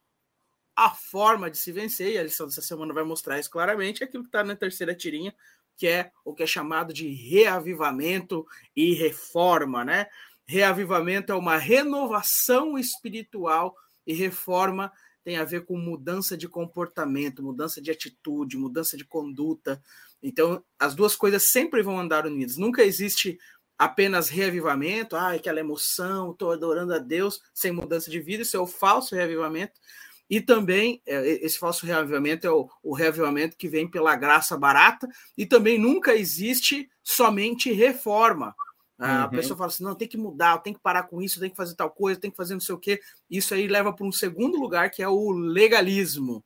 a 0.76 0.92
forma 0.92 1.50
de 1.50 1.58
se 1.58 1.72
vencer, 1.72 2.14
e 2.14 2.18
a 2.18 2.24
lição 2.24 2.48
dessa 2.48 2.62
semana 2.62 2.94
vai 2.94 3.04
mostrar 3.04 3.40
isso 3.40 3.50
claramente, 3.50 4.02
é 4.02 4.06
aquilo 4.06 4.24
que 4.24 4.30
está 4.30 4.44
na 4.44 4.56
terceira 4.56 4.96
tirinha, 4.96 5.36
que 5.76 5.88
é 5.88 6.12
o 6.24 6.34
que 6.34 6.44
é 6.44 6.48
chamado 6.48 6.94
de 6.94 7.08
reavivamento 7.08 8.46
e 8.76 8.94
reforma, 8.94 9.84
né? 9.84 10.08
Reavivamento 10.52 11.32
é 11.32 11.36
uma 11.36 11.58
renovação 11.58 12.76
espiritual 12.76 13.76
e 14.04 14.16
reforma 14.16 14.92
tem 15.24 15.38
a 15.38 15.44
ver 15.44 15.64
com 15.64 15.78
mudança 15.78 16.36
de 16.36 16.48
comportamento, 16.48 17.44
mudança 17.44 17.80
de 17.80 17.92
atitude, 17.92 18.58
mudança 18.58 18.98
de 18.98 19.06
conduta. 19.06 19.80
Então, 20.24 20.64
as 20.80 20.96
duas 20.96 21.16
coisas 21.16 21.44
sempre 21.44 21.84
vão 21.84 22.00
andar 22.00 22.26
unidas. 22.26 22.58
Nunca 22.58 22.84
existe 22.84 23.38
apenas 23.78 24.28
reavivamento, 24.28 25.16
ah, 25.16 25.34
aquela 25.34 25.60
emoção, 25.60 26.32
estou 26.32 26.52
adorando 26.52 26.96
a 26.96 26.98
Deus, 26.98 27.44
sem 27.54 27.72
mudança 27.72 28.10
de 28.10 28.20
vida, 28.20 28.42
isso 28.42 28.58
é 28.58 28.60
o 28.60 28.66
falso 28.66 29.14
reavivamento. 29.14 29.80
E 30.28 30.42
também, 30.42 31.00
é, 31.06 31.46
esse 31.46 31.60
falso 31.60 31.86
reavivamento 31.86 32.48
é 32.48 32.52
o, 32.52 32.68
o 32.82 32.96
reavivamento 32.96 33.56
que 33.56 33.68
vem 33.68 33.88
pela 33.88 34.16
graça 34.16 34.58
barata, 34.58 35.08
e 35.38 35.46
também 35.46 35.78
nunca 35.78 36.16
existe 36.16 36.90
somente 37.04 37.72
reforma. 37.72 38.56
A 39.00 39.24
uhum. 39.24 39.30
pessoa 39.30 39.58
fala 39.58 39.70
assim: 39.70 39.84
não, 39.84 39.96
tem 39.96 40.08
que 40.08 40.18
mudar, 40.18 40.58
tem 40.58 40.74
que 40.74 40.80
parar 40.82 41.04
com 41.04 41.22
isso, 41.22 41.40
tem 41.40 41.50
que 41.50 41.56
fazer 41.56 41.74
tal 41.76 41.90
coisa, 41.90 42.20
tem 42.20 42.30
que 42.30 42.36
fazer 42.36 42.54
não 42.54 42.60
sei 42.60 42.76
o 42.76 42.80
quê. 42.80 43.00
Isso 43.30 43.54
aí 43.54 43.66
leva 43.66 43.94
para 43.94 44.06
um 44.06 44.12
segundo 44.12 44.60
lugar, 44.60 44.92
que 44.92 45.02
é 45.02 45.08
o 45.08 45.32
legalismo. 45.32 46.44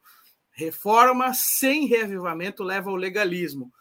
Reforma 0.52 1.34
sem 1.34 1.88
reavivamento 1.88 2.64
leva 2.64 2.92
ao 2.92 2.96
legalismo. 2.96 3.74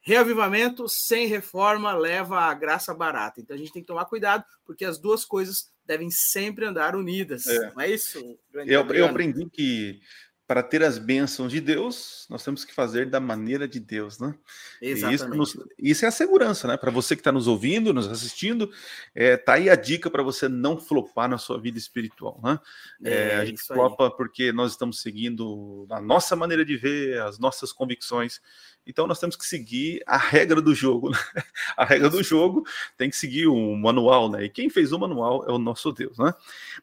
Reavivamento 0.00 0.86
sem 0.88 1.26
reforma 1.26 1.92
leva 1.92 2.42
à 2.42 2.54
graça 2.54 2.94
barata. 2.94 3.40
Então 3.40 3.56
a 3.56 3.58
gente 3.58 3.72
tem 3.72 3.82
que 3.82 3.88
tomar 3.88 4.04
cuidado, 4.04 4.44
porque 4.64 4.84
as 4.84 4.98
duas 4.98 5.24
coisas 5.24 5.72
devem 5.84 6.08
sempre 6.10 6.66
andar 6.66 6.94
unidas. 6.94 7.46
É. 7.46 7.72
Não 7.72 7.80
é 7.80 7.90
isso? 7.90 8.18
Eu, 8.52 8.86
eu, 8.92 9.06
aprendi 9.06 9.48
que 9.50 9.98
para 10.46 10.62
ter 10.62 10.82
as 10.82 10.98
bênçãos 10.98 11.50
de 11.50 11.60
Deus, 11.60 12.26
nós 12.28 12.44
temos 12.44 12.64
que 12.64 12.74
fazer 12.74 13.08
da 13.08 13.18
maneira 13.18 13.66
de 13.66 13.80
Deus, 13.80 14.18
né? 14.18 14.34
Exatamente. 14.80 15.14
Isso, 15.14 15.36
nos, 15.36 15.56
isso, 15.78 16.04
é 16.04 16.08
a 16.08 16.10
segurança, 16.10 16.68
né? 16.68 16.76
Para 16.76 16.90
você 16.90 17.16
que 17.16 17.20
está 17.20 17.32
nos 17.32 17.46
ouvindo, 17.46 17.94
nos 17.94 18.06
assistindo, 18.06 18.70
é, 19.14 19.38
tá 19.38 19.54
aí 19.54 19.70
a 19.70 19.74
dica 19.74 20.10
para 20.10 20.22
você 20.22 20.46
não 20.46 20.78
flopar 20.78 21.30
na 21.30 21.38
sua 21.38 21.58
vida 21.58 21.78
espiritual, 21.78 22.38
né? 22.44 22.60
É, 23.02 23.10
é, 23.10 23.36
a 23.36 23.44
gente 23.46 23.62
flopa 23.62 24.10
porque 24.10 24.52
nós 24.52 24.72
estamos 24.72 25.00
seguindo 25.00 25.86
a 25.90 26.00
nossa 26.00 26.36
maneira 26.36 26.64
de 26.64 26.76
ver, 26.76 27.22
as 27.22 27.38
nossas 27.38 27.72
convicções, 27.72 28.40
então 28.86 29.06
nós 29.06 29.18
temos 29.18 29.36
que 29.36 29.46
seguir 29.46 30.02
a 30.06 30.16
regra 30.16 30.60
do 30.60 30.74
jogo. 30.74 31.10
Né? 31.10 31.18
A 31.76 31.84
regra 31.84 32.08
do 32.10 32.22
jogo 32.22 32.64
tem 32.96 33.10
que 33.10 33.16
seguir 33.16 33.48
um 33.48 33.74
manual, 33.76 34.30
né? 34.30 34.44
E 34.44 34.50
quem 34.50 34.68
fez 34.68 34.92
o 34.92 34.98
manual 34.98 35.44
é 35.48 35.52
o 35.52 35.58
nosso 35.58 35.90
Deus, 35.90 36.18
né? 36.18 36.32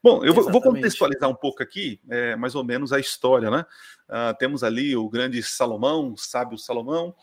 Bom, 0.03 0.25
eu 0.25 0.34
vou, 0.34 0.51
vou 0.51 0.62
contextualizar 0.62 1.29
um 1.29 1.36
pouco 1.36 1.63
aqui, 1.63 2.00
é, 2.10 2.36
mais 2.36 2.55
ou 2.55 2.63
menos 2.63 2.91
a 2.91 3.00
história, 3.00 3.50
né? 3.50 3.65
Uh, 4.10 4.38
temos 4.38 4.63
ali 4.63 4.96
o 4.96 5.08
grande 5.10 5.41
Salomão, 5.41 6.12
o 6.12 6.17
sábio 6.17 6.58
Salomão, 6.58 7.15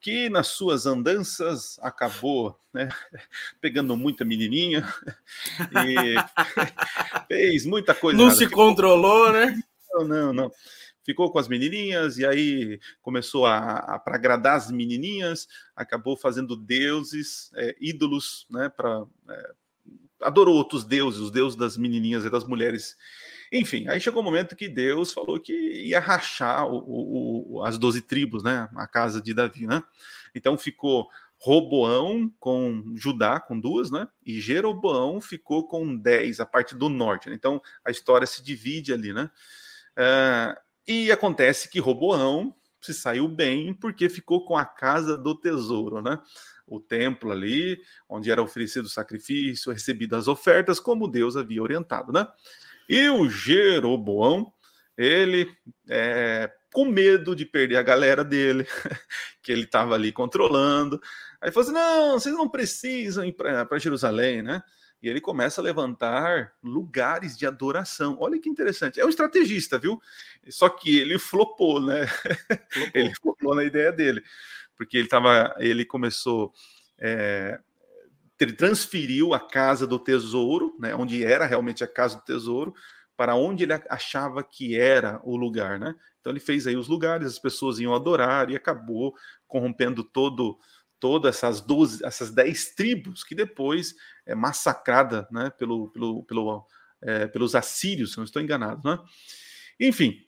que 0.00 0.28
nas 0.28 0.48
suas 0.48 0.86
andanças 0.86 1.78
acabou 1.82 2.56
né, 2.72 2.88
pegando 3.60 3.96
muita 3.96 4.24
menininha 4.24 4.86
e 5.84 6.14
fez 7.26 7.66
muita 7.66 7.94
coisa. 7.94 8.16
Não 8.16 8.30
se 8.30 8.48
controlou, 8.48 9.32
né? 9.32 9.60
Não, 9.92 10.04
não, 10.04 10.32
não 10.32 10.52
ficou 11.06 11.30
com 11.30 11.38
as 11.38 11.46
menininhas 11.46 12.18
e 12.18 12.26
aí 12.26 12.80
começou 13.00 13.46
a, 13.46 13.76
a 13.78 13.98
para 13.98 14.16
agradar 14.16 14.56
as 14.56 14.72
menininhas, 14.72 15.46
acabou 15.76 16.16
fazendo 16.16 16.56
deuses, 16.56 17.52
é, 17.54 17.76
ídolos, 17.80 18.44
né? 18.50 18.68
Para 18.68 19.06
é, 19.30 19.52
adorou 20.20 20.56
outros 20.56 20.84
deuses, 20.84 21.20
os 21.20 21.30
deuses 21.30 21.56
das 21.56 21.76
menininhas 21.76 22.24
e 22.24 22.30
das 22.30 22.44
mulheres. 22.44 22.96
Enfim, 23.52 23.86
aí 23.88 24.00
chegou 24.00 24.20
o 24.20 24.22
um 24.22 24.28
momento 24.28 24.56
que 24.56 24.68
Deus 24.68 25.12
falou 25.12 25.38
que 25.38 25.52
ia 25.52 26.00
rachar 26.00 26.66
o, 26.66 27.54
o, 27.58 27.62
as 27.62 27.78
doze 27.78 28.02
tribos, 28.02 28.42
né? 28.42 28.68
A 28.74 28.88
casa 28.88 29.22
de 29.22 29.32
Davi, 29.32 29.64
né? 29.64 29.84
Então 30.34 30.58
ficou 30.58 31.08
Roboão 31.38 32.28
com 32.40 32.94
Judá, 32.96 33.38
com 33.38 33.60
duas, 33.60 33.92
né? 33.92 34.08
E 34.24 34.40
Jeroboão 34.40 35.20
ficou 35.20 35.68
com 35.68 35.96
dez, 35.96 36.40
a 36.40 36.46
parte 36.46 36.74
do 36.74 36.88
norte. 36.88 37.28
Né? 37.28 37.36
Então 37.36 37.62
a 37.84 37.92
história 37.92 38.26
se 38.26 38.42
divide 38.42 38.92
ali, 38.92 39.12
né? 39.12 39.30
Uh, 39.96 40.65
e 40.86 41.10
acontece 41.10 41.68
que 41.68 41.80
Roboão 41.80 42.54
se 42.80 42.94
saiu 42.94 43.28
bem 43.28 43.74
porque 43.74 44.08
ficou 44.08 44.44
com 44.44 44.56
a 44.56 44.64
casa 44.64 45.16
do 45.16 45.34
tesouro, 45.34 46.00
né? 46.00 46.18
O 46.66 46.80
templo 46.80 47.30
ali, 47.30 47.80
onde 48.08 48.30
era 48.30 48.42
oferecido 48.42 48.86
o 48.86 48.90
sacrifício, 48.90 49.72
recebidas 49.72 50.20
as 50.20 50.28
ofertas, 50.28 50.80
como 50.80 51.08
Deus 51.08 51.36
havia 51.36 51.62
orientado, 51.62 52.12
né? 52.12 52.26
E 52.88 53.08
o 53.08 53.28
Jeroboão, 53.28 54.52
ele 54.96 55.52
é, 55.88 56.50
com 56.72 56.84
medo 56.84 57.34
de 57.34 57.44
perder 57.44 57.76
a 57.76 57.82
galera 57.82 58.24
dele, 58.24 58.66
que 59.42 59.50
ele 59.50 59.62
estava 59.62 59.94
ali 59.94 60.12
controlando. 60.12 61.00
Aí 61.40 61.50
falou 61.50 61.68
assim: 61.68 61.74
não, 61.74 62.12
vocês 62.12 62.34
não 62.34 62.48
precisam 62.48 63.24
ir 63.24 63.32
para 63.32 63.78
Jerusalém, 63.78 64.42
né? 64.42 64.62
E 65.02 65.08
ele 65.08 65.20
começa 65.20 65.60
a 65.60 65.64
levantar 65.64 66.52
lugares 66.62 67.36
de 67.36 67.46
adoração. 67.46 68.16
Olha 68.20 68.40
que 68.40 68.48
interessante. 68.48 69.00
É 69.00 69.04
um 69.04 69.08
estrategista, 69.08 69.78
viu? 69.78 70.00
Só 70.48 70.68
que 70.68 70.98
ele 70.98 71.18
flopou, 71.18 71.80
né? 71.80 72.06
Flopou. 72.06 72.90
ele 72.94 73.14
flopou 73.14 73.54
na 73.54 73.64
ideia 73.64 73.92
dele. 73.92 74.22
Porque 74.76 74.96
ele 74.96 75.08
tava, 75.08 75.54
ele 75.58 75.84
começou. 75.84 76.52
É, 76.98 77.60
ele 78.38 78.52
transferiu 78.52 79.32
a 79.32 79.40
casa 79.40 79.86
do 79.86 79.98
tesouro, 79.98 80.76
né, 80.78 80.94
onde 80.94 81.24
era 81.24 81.46
realmente 81.46 81.82
a 81.82 81.86
casa 81.86 82.16
do 82.16 82.24
tesouro, 82.24 82.74
para 83.16 83.34
onde 83.34 83.64
ele 83.64 83.72
achava 83.88 84.42
que 84.42 84.78
era 84.78 85.20
o 85.24 85.36
lugar, 85.36 85.78
né? 85.78 85.94
Então 86.20 86.30
ele 86.32 86.40
fez 86.40 86.66
aí 86.66 86.76
os 86.76 86.86
lugares, 86.86 87.26
as 87.26 87.38
pessoas 87.38 87.78
iam 87.78 87.94
adorar 87.94 88.50
e 88.50 88.56
acabou 88.56 89.14
corrompendo 89.46 90.04
todo 90.04 90.58
todas 90.98 91.36
essas 91.36 91.60
12, 91.60 92.04
essas 92.04 92.30
10 92.30 92.74
tribos 92.74 93.22
que 93.24 93.34
depois 93.34 93.94
é 94.24 94.34
massacrada, 94.34 95.26
né, 95.30 95.50
pelo, 95.50 95.88
pelo, 95.88 96.24
pelo 96.24 96.66
é, 97.02 97.26
pelos 97.26 97.54
assírios, 97.54 98.12
se 98.12 98.16
não 98.16 98.24
estou 98.24 98.40
enganado, 98.40 98.80
né? 98.88 98.98
Enfim, 99.78 100.18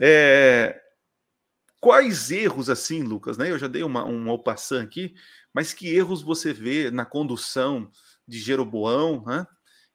é, 0.00 0.80
quais 1.78 2.30
erros 2.30 2.70
assim, 2.70 3.02
Lucas, 3.02 3.36
né? 3.36 3.50
Eu 3.50 3.58
já 3.58 3.68
dei 3.68 3.82
uma 3.82 4.04
um 4.04 4.28
opassant 4.30 4.82
aqui, 4.82 5.14
mas 5.52 5.74
que 5.74 5.94
erros 5.94 6.22
você 6.22 6.52
vê 6.52 6.90
na 6.90 7.04
condução 7.04 7.90
de 8.26 8.38
Jeroboão, 8.38 9.22
né? 9.26 9.46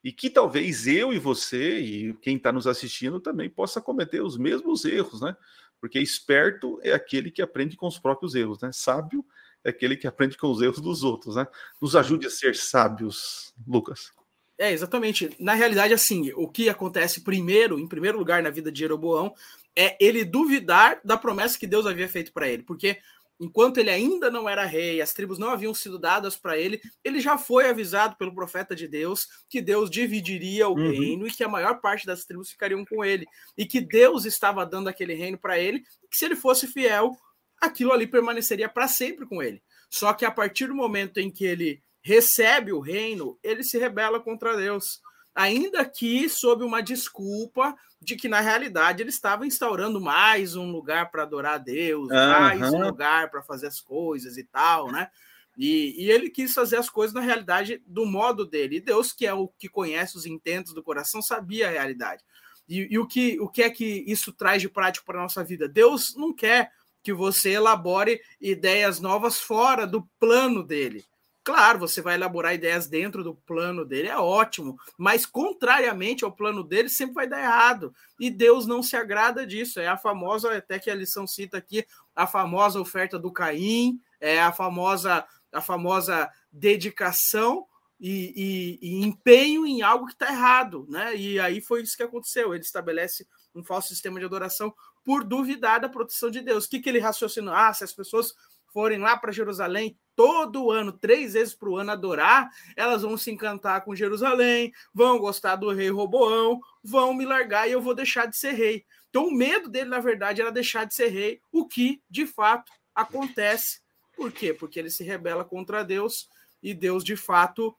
e 0.04 0.12
que 0.12 0.30
talvez 0.30 0.88
eu 0.88 1.14
e 1.14 1.20
você 1.20 1.80
e 1.80 2.14
quem 2.16 2.38
está 2.38 2.52
nos 2.52 2.66
assistindo 2.66 3.20
também 3.20 3.50
possa 3.50 3.80
cometer 3.80 4.22
os 4.22 4.38
mesmos 4.38 4.84
erros, 4.84 5.22
né? 5.22 5.36
Porque 5.80 6.00
esperto 6.00 6.80
é 6.84 6.92
aquele 6.92 7.30
que 7.30 7.42
aprende 7.42 7.76
com 7.76 7.88
os 7.88 8.00
próprios 8.00 8.34
erros, 8.36 8.62
né? 8.62 8.72
Sábio 8.72 9.26
é 9.64 9.70
aquele 9.70 9.96
que 9.96 10.08
aprende 10.08 10.38
com 10.38 10.48
os 10.48 10.62
erros 10.62 10.82
dos 10.82 11.04
outros, 11.04 11.36
né? 11.36 11.48
Nos 11.82 11.96
ajude 11.96 12.28
a 12.28 12.30
ser 12.30 12.56
sábios, 12.56 13.54
Lucas. 13.68 14.12
É, 14.58 14.72
exatamente. 14.72 15.36
Na 15.40 15.54
realidade, 15.54 15.94
assim, 15.94 16.32
o 16.36 16.48
que 16.48 16.70
acontece 16.70 17.22
primeiro, 17.22 17.80
em 17.80 17.88
primeiro 17.88 18.18
lugar 18.18 18.44
na 18.44 18.50
vida 18.50 18.72
de 18.72 18.80
Jeroboão, 18.80 19.34
é 19.76 19.98
ele 20.00 20.24
duvidar 20.24 21.00
da 21.04 21.18
promessa 21.18 21.58
que 21.58 21.66
Deus 21.66 21.86
havia 21.86 22.08
feito 22.08 22.32
para 22.32 22.48
ele, 22.48 22.64
porque 22.64 23.00
enquanto 23.40 23.80
ele 23.80 23.90
ainda 23.90 24.30
não 24.30 24.48
era 24.48 24.64
rei, 24.66 25.02
as 25.02 25.14
tribos 25.14 25.40
não 25.40 25.50
haviam 25.50 25.74
sido 25.74 25.98
dadas 25.98 26.36
para 26.36 26.60
ele, 26.60 26.80
ele 27.04 27.20
já 27.20 27.40
foi 27.40 27.68
avisado 27.68 28.16
pelo 28.18 28.36
profeta 28.36 28.76
de 28.76 28.88
Deus 28.88 29.28
que 29.50 29.60
Deus 29.60 29.90
dividiria 29.90 30.68
o 30.68 30.76
uhum. 30.76 30.92
reino 30.92 31.28
e 31.28 31.32
que 31.32 31.44
a 31.44 31.50
maior 31.50 31.82
parte 31.82 32.06
das 32.06 32.24
tribos 32.24 32.52
ficariam 32.52 32.86
com 32.86 33.04
ele, 33.04 33.26
e 33.58 33.66
que 33.66 33.82
Deus 33.82 34.26
estava 34.26 34.64
dando 34.64 34.90
aquele 34.90 35.16
reino 35.16 35.40
para 35.40 35.58
ele, 35.58 35.84
que 36.10 36.18
se 36.18 36.26
ele 36.26 36.36
fosse 36.36 36.68
fiel, 36.68 37.18
aquilo 37.62 37.94
ali 37.94 38.08
permaneceria 38.08 38.68
para 38.68 38.88
sempre 38.88 39.26
com 39.26 39.42
ele. 39.42 39.62
Só 39.90 40.12
que 40.14 40.26
a 40.26 40.32
partir 40.32 40.68
do 40.68 40.76
momento 40.76 41.20
em 41.20 41.30
que 41.30 41.46
ele 41.46 41.82
recebe 42.02 42.74
o 42.74 42.80
reino, 42.80 43.38
ele 43.44 43.64
se 43.64 43.78
rebela 43.78 44.20
contra 44.20 44.58
Deus 44.58 45.00
ainda 45.36 45.86
que 45.86 46.28
sob 46.30 46.64
uma 46.64 46.82
desculpa 46.82 47.76
de 48.02 48.16
que 48.16 48.28
na 48.28 48.40
realidade 48.40 49.02
ele 49.02 49.10
estava 49.10 49.46
instaurando 49.46 50.02
mais 50.02 50.56
um 50.56 50.72
lugar 50.72 51.12
para 51.12 51.24
adorar 51.24 51.54
a 51.56 51.58
Deus, 51.58 52.10
uhum. 52.10 52.16
mais 52.16 52.74
um 52.74 52.84
lugar 52.84 53.30
para 53.30 53.42
fazer 53.42 53.68
as 53.68 53.80
coisas 53.80 54.38
e 54.38 54.44
tal, 54.44 54.92
né? 54.92 55.10
E, 55.58 56.06
e, 56.06 56.10
ele 56.10 56.30
quis 56.30 56.54
fazer 56.54 56.78
as 56.78 56.90
coisas 56.90 57.14
na 57.14 57.22
realidade 57.22 57.84
do 57.86 58.06
modo 58.06 58.46
dele. 58.46 58.78
E 58.78 58.82
Deus, 58.82 59.12
que 59.12 59.28
é 59.28 59.34
o 59.34 59.50
que 59.50 59.68
conhece 59.68 60.18
os 60.18 60.26
intentos 60.26 60.74
do 60.74 60.82
coração, 60.82 61.22
sabia 61.22 61.68
a 61.68 61.72
realidade. 61.72 62.24
E, 62.68 62.88
e 62.90 62.98
o, 62.98 63.06
que, 63.06 63.40
o 63.40 63.50
que 63.50 63.62
é 63.62 63.70
que 63.70 64.04
isso 64.08 64.32
traz 64.32 64.62
de 64.62 64.70
prático 64.70 65.06
para 65.06 65.20
a 65.20 65.24
nossa 65.24 65.44
vida? 65.44 65.68
Deus 65.68 66.16
não 66.16 66.34
quer 66.34 66.72
que 67.04 67.14
você 67.14 67.52
elabore 67.52 68.22
ideias 68.40 69.00
novas 69.00 69.40
fora 69.40 69.88
do 69.88 70.08
plano 70.20 70.64
dele. 70.64 71.06
Claro, 71.44 71.80
você 71.80 72.04
vai 72.04 72.14
elaborar 72.16 72.54
ideias 72.54 72.88
dentro 72.88 73.24
do 73.24 73.34
plano 73.34 73.84
dele, 73.84 74.08
é 74.08 74.18
ótimo, 74.18 74.78
mas 74.96 75.26
contrariamente 75.26 76.24
ao 76.24 76.32
plano 76.32 76.64
dele, 76.64 76.88
sempre 76.88 77.16
vai 77.16 77.28
dar 77.28 77.42
errado. 77.42 77.96
E 78.20 78.30
Deus 78.30 78.68
não 78.68 78.84
se 78.84 78.96
agrada 78.96 79.46
disso. 79.46 79.80
É 79.80 79.88
a 79.88 79.98
famosa, 79.98 80.56
até 80.56 80.78
que 80.78 80.92
a 80.92 80.96
lição 80.96 81.26
cita 81.26 81.58
aqui, 81.58 81.84
a 82.16 82.28
famosa 82.28 82.80
oferta 82.80 83.18
do 83.18 83.32
Caim, 83.32 84.00
é 84.20 84.40
a 84.40 84.52
famosa, 84.52 85.26
a 85.52 85.62
famosa 85.62 86.30
dedicação 86.52 87.66
e, 88.00 88.80
e, 88.82 88.90
e 88.90 89.04
empenho 89.04 89.66
em 89.66 89.82
algo 89.82 90.06
que 90.06 90.14
está 90.14 90.32
errado, 90.32 90.86
né? 90.90 91.16
E 91.16 91.40
aí 91.40 91.60
foi 91.60 91.82
isso 91.82 91.98
que 91.98 92.04
aconteceu. 92.04 92.54
Ele 92.54 92.64
estabelece 92.64 93.28
um 93.54 93.64
falso 93.64 93.90
sistema 93.90 94.20
de 94.20 94.26
adoração 94.26 94.74
por 95.04 95.24
duvidar 95.24 95.80
da 95.80 95.90
proteção 95.90 96.30
de 96.30 96.42
Deus. 96.42 96.66
O 96.66 96.70
que, 96.70 96.80
que 96.80 96.90
ele 96.90 97.00
raciocinou? 97.00 97.54
Ah, 97.54 97.74
se 97.74 97.84
as 97.84 97.94
pessoas 97.94 98.34
forem 98.72 99.00
lá 99.00 99.18
para 99.18 99.32
Jerusalém 99.32 99.98
todo 100.16 100.72
ano, 100.72 100.92
três 100.92 101.34
vezes 101.34 101.54
por 101.54 101.78
ano, 101.78 101.92
adorar, 101.92 102.50
elas 102.76 103.02
vão 103.02 103.18
se 103.18 103.32
encantar 103.32 103.84
com 103.84 103.96
Jerusalém, 103.96 104.72
vão 104.94 105.18
gostar 105.20 105.56
do 105.56 105.72
rei 105.72 105.90
Roboão, 105.90 106.60
vão 106.84 107.14
me 107.14 107.26
largar 107.26 107.68
e 107.68 107.72
eu 107.72 107.82
vou 107.82 107.94
deixar 107.94 108.28
de 108.28 108.38
ser 108.38 108.52
rei. 108.54 108.86
Então, 109.10 109.28
o 109.28 109.32
medo 109.32 109.70
dele, 109.70 109.90
na 109.90 110.00
verdade, 110.00 110.42
era 110.42 110.52
deixar 110.52 110.86
de 110.86 110.94
ser 110.94 111.10
rei, 111.10 111.42
o 111.52 111.68
que 111.68 112.02
de 112.10 112.26
fato 112.26 112.72
acontece. 112.96 113.82
Por 114.16 114.32
quê? 114.32 114.54
Porque 114.54 114.80
ele 114.80 114.90
se 114.90 115.04
rebela 115.04 115.44
contra 115.44 115.84
Deus 115.84 116.30
e 116.62 116.74
Deus, 116.74 117.04
de 117.04 117.16
fato, 117.18 117.76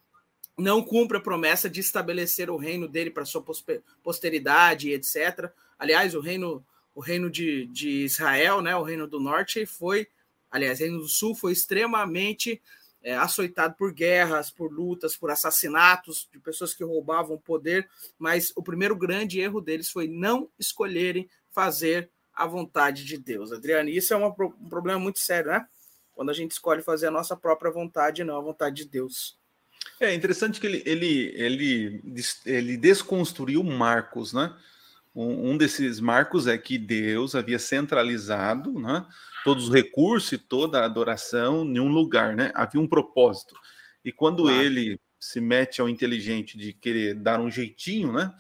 não 0.59 0.83
cumpre 0.83 1.17
a 1.17 1.21
promessa 1.21 1.71
de 1.71 1.81
estabelecer 1.81 2.51
o 2.51 2.57
reino 2.57 2.87
dele 2.87 3.11
para 3.11 3.25
sua 3.25 3.43
posteridade, 4.03 4.91
etc. 4.91 5.51
Aliás, 5.79 6.15
o 6.15 6.21
reino, 6.21 6.65
o 6.95 7.01
reino 7.01 7.31
de, 7.31 7.67
de 7.67 8.05
Israel, 8.05 8.61
né, 8.61 8.77
o 8.77 8.83
reino 8.83 9.07
do 9.07 9.19
norte, 9.21 9.65
foi 9.67 10.09
aliás, 10.53 10.81
Reino 10.81 10.99
do 10.99 11.09
Sul 11.09 11.35
foi 11.35 11.53
extremamente 11.53 12.61
é, 13.03 13.17
açoitado 13.17 13.75
por 13.75 13.93
guerras, 13.93 14.51
por 14.51 14.71
lutas, 14.71 15.17
por 15.17 15.31
assassinatos 15.31 16.29
de 16.31 16.39
pessoas 16.39 16.75
que 16.75 16.85
roubavam 16.85 17.39
poder, 17.39 17.89
mas 18.19 18.53
o 18.55 18.63
primeiro 18.63 18.95
grande 18.95 19.41
erro 19.41 19.61
deles 19.61 19.91
foi 19.91 20.07
não 20.07 20.49
escolherem 20.59 21.29
fazer 21.51 22.11
a 22.35 22.47
vontade 22.47 23.05
de 23.05 23.17
Deus. 23.17 23.51
Adriano, 23.51 23.89
isso 23.89 24.13
é 24.13 24.17
uma, 24.17 24.29
um 24.29 24.69
problema 24.69 25.01
muito 25.01 25.19
sério, 25.19 25.51
né? 25.51 25.67
Quando 26.15 26.31
a 26.31 26.35
gente 26.35 26.53
escolhe 26.53 26.83
fazer 26.83 27.07
a 27.07 27.11
nossa 27.11 27.35
própria 27.35 27.71
vontade, 27.71 28.23
não 28.23 28.37
a 28.37 28.41
vontade 28.41 28.77
de 28.77 28.89
Deus. 28.89 29.39
É 29.99 30.15
interessante 30.15 30.61
que 30.61 30.67
ele, 30.67 30.83
ele, 30.87 31.33
ele, 31.35 32.03
ele 32.47 32.77
desconstruiu 32.77 33.63
Marcos, 33.65 34.33
né? 34.33 34.55
Um, 35.15 35.51
um 35.51 35.57
desses 35.59 36.01
marcos 36.01 36.47
é 36.47 36.57
que 36.57 36.79
Deus 36.79 37.35
havia 37.35 37.59
centralizado, 37.59 38.73
né? 38.73 39.07
todos 39.45 39.69
os 39.69 39.75
recursos 39.75 40.33
e 40.33 40.39
toda 40.39 40.81
a 40.81 40.85
adoração 40.85 41.65
em 41.65 41.79
um 41.81 41.89
lugar, 41.89 42.35
né? 42.35 42.51
Havia 42.55 42.81
um 42.81 42.87
propósito. 42.87 43.55
E 44.05 44.13
quando 44.13 44.45
claro. 44.45 44.61
ele 44.61 45.01
se 45.19 45.41
mete 45.41 45.81
ao 45.81 45.89
inteligente 45.89 46.57
de 46.57 46.73
querer 46.73 47.15
dar 47.15 47.41
um 47.41 47.51
jeitinho, 47.51 48.13
né? 48.13 48.33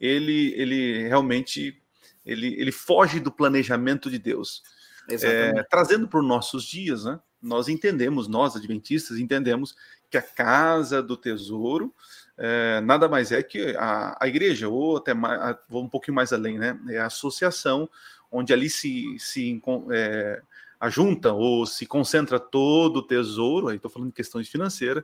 Ele, 0.00 0.52
ele 0.56 1.08
realmente 1.08 1.80
ele, 2.24 2.54
ele 2.60 2.72
foge 2.72 3.20
do 3.20 3.32
planejamento 3.32 4.10
de 4.10 4.18
Deus. 4.18 4.62
É, 5.10 5.62
trazendo 5.70 6.06
para 6.06 6.20
os 6.20 6.26
nossos 6.26 6.64
dias, 6.64 7.04
né? 7.04 7.18
Nós 7.40 7.68
entendemos, 7.68 8.28
nós 8.28 8.56
adventistas 8.56 9.18
entendemos 9.18 9.74
que 10.10 10.18
a 10.18 10.22
casa 10.22 11.02
do 11.02 11.16
tesouro 11.16 11.94
é, 12.38 12.80
nada 12.80 13.08
mais 13.08 13.32
é 13.32 13.42
que 13.42 13.74
a, 13.76 14.16
a 14.20 14.28
igreja, 14.28 14.68
ou 14.68 14.98
até 14.98 15.12
mais, 15.12 15.56
vou 15.68 15.82
um 15.82 15.88
pouquinho 15.88 16.14
mais 16.14 16.32
além, 16.32 16.56
né? 16.56 16.78
É 16.88 16.98
a 16.98 17.06
associação 17.06 17.90
onde 18.30 18.52
ali 18.52 18.70
se, 18.70 19.16
se 19.18 19.60
é, 19.90 20.40
ajunta 20.78 21.32
ou 21.32 21.66
se 21.66 21.84
concentra 21.84 22.38
todo 22.38 22.98
o 22.98 23.06
tesouro, 23.06 23.68
aí 23.68 23.76
estou 23.76 23.90
falando 23.90 24.10
de 24.10 24.14
questões 24.14 24.48
financeiras, 24.48 25.02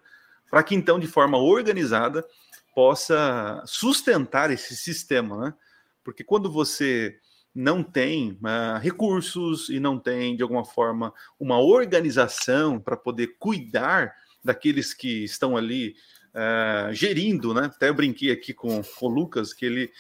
para 0.49 0.63
que 0.63 0.75
então, 0.75 1.01
de 1.01 1.09
forma 1.09 1.37
organizada, 1.37 2.25
possa 2.75 3.63
sustentar 3.67 4.51
esse 4.51 4.77
sistema, 4.77 5.47
né? 5.47 5.55
Porque 6.05 6.23
quando 6.23 6.51
você 6.51 7.19
não 7.55 7.83
tem 7.83 8.33
uh, 8.33 8.79
recursos 8.81 9.69
e 9.71 9.81
não 9.81 9.99
tem, 9.99 10.37
de 10.37 10.43
alguma 10.43 10.65
forma, 10.65 11.13
uma 11.39 11.59
organização 11.59 12.79
para 12.79 12.97
poder 12.97 13.37
cuidar 13.39 14.15
daqueles 14.43 14.93
que 14.93 15.25
estão 15.25 15.57
ali 15.57 15.97
uh, 16.35 16.93
gerindo, 16.93 17.55
né? 17.55 17.67
Até 17.67 17.89
eu 17.89 17.95
brinquei 17.95 18.31
aqui 18.31 18.53
com, 18.53 18.83
com 18.83 19.07
o 19.07 19.09
Lucas 19.09 19.53
que 19.53 19.65
ele 19.65 19.93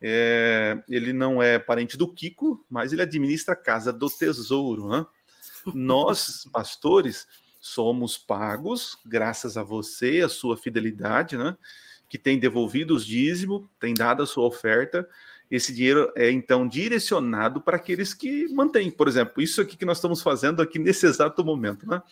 é, 0.00 0.82
ele 0.88 1.12
não 1.12 1.42
é 1.42 1.58
parente 1.58 1.96
do 1.96 2.12
Kiko, 2.12 2.64
mas 2.68 2.92
ele 2.92 3.02
administra 3.02 3.54
a 3.54 3.56
casa 3.56 3.92
do 3.92 4.10
tesouro, 4.10 4.88
né? 4.88 5.06
Nós, 5.74 6.46
pastores, 6.52 7.26
somos 7.60 8.18
pagos, 8.18 8.98
graças 9.04 9.56
a 9.56 9.62
você, 9.62 10.20
a 10.20 10.28
sua 10.28 10.56
fidelidade, 10.56 11.36
né? 11.36 11.56
Que 12.08 12.18
tem 12.18 12.38
devolvido 12.38 12.94
os 12.94 13.04
dízimos, 13.04 13.66
tem 13.80 13.94
dado 13.94 14.22
a 14.22 14.26
sua 14.26 14.46
oferta. 14.46 15.08
Esse 15.50 15.72
dinheiro 15.72 16.12
é 16.16 16.30
então 16.30 16.66
direcionado 16.66 17.60
para 17.60 17.76
aqueles 17.76 18.12
que 18.12 18.48
mantêm. 18.52 18.90
Por 18.90 19.06
exemplo, 19.06 19.42
isso 19.42 19.60
aqui 19.60 19.76
que 19.76 19.84
nós 19.84 19.98
estamos 19.98 20.20
fazendo 20.20 20.60
aqui 20.60 20.78
nesse 20.78 21.06
exato 21.06 21.44
momento, 21.44 21.86
né? 21.88 22.02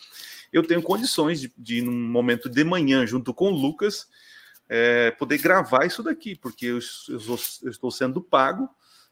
Eu 0.53 0.63
tenho 0.63 0.81
condições 0.81 1.41
de, 1.41 1.53
de 1.57 1.81
num 1.81 2.09
momento 2.09 2.49
de 2.49 2.63
manhã, 2.63 3.05
junto 3.05 3.33
com 3.33 3.51
o 3.51 3.55
Lucas, 3.55 4.07
é, 4.69 5.11
poder 5.11 5.37
gravar 5.37 5.85
isso 5.85 6.01
daqui, 6.01 6.35
porque 6.35 6.67
eu, 6.67 6.79
eu, 7.09 7.39
eu 7.63 7.69
estou 7.69 7.91
sendo 7.91 8.21
pago 8.21 8.69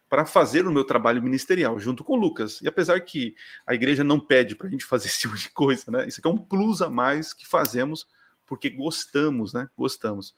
para 0.09 0.25
fazer 0.25 0.67
o 0.67 0.71
meu 0.71 0.83
trabalho 0.83 1.23
ministerial 1.23 1.79
junto 1.79 2.03
com 2.03 2.13
o 2.13 2.15
Lucas. 2.15 2.61
E 2.61 2.67
apesar 2.67 2.99
que 3.01 3.35
a 3.65 3.73
igreja 3.73 4.03
não 4.03 4.19
pede 4.19 4.55
para 4.55 4.67
a 4.67 4.69
gente 4.69 4.85
fazer 4.85 5.07
esse 5.09 5.21
tipo 5.21 5.35
de 5.35 5.49
coisa, 5.49 5.85
né? 5.89 6.07
Isso 6.07 6.19
aqui 6.19 6.27
é 6.27 6.31
um 6.31 6.37
plus 6.37 6.81
a 6.81 6.89
mais 6.89 7.33
que 7.33 7.47
fazemos 7.47 8.07
porque 8.45 8.69
gostamos, 8.69 9.53
né? 9.53 9.67
Gostamos. 9.77 10.35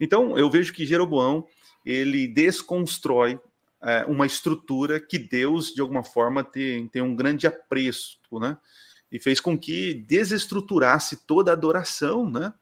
Então 0.00 0.36
eu 0.36 0.50
vejo 0.50 0.72
que 0.72 0.84
Jeroboão 0.84 1.46
ele 1.84 2.26
desconstrói 2.26 3.38
é, 3.82 4.04
uma 4.06 4.26
estrutura 4.26 4.98
que 4.98 5.18
Deus 5.18 5.74
de 5.74 5.80
alguma 5.80 6.02
forma 6.02 6.42
tem, 6.42 6.88
tem 6.88 7.02
um 7.02 7.14
grande 7.14 7.46
apreço, 7.46 8.18
né? 8.32 8.56
E 9.12 9.20
fez 9.20 9.38
com 9.38 9.56
que 9.58 9.94
desestruturasse 9.94 11.24
toda 11.26 11.50
a 11.50 11.54
adoração, 11.54 12.28
né? 12.28 12.52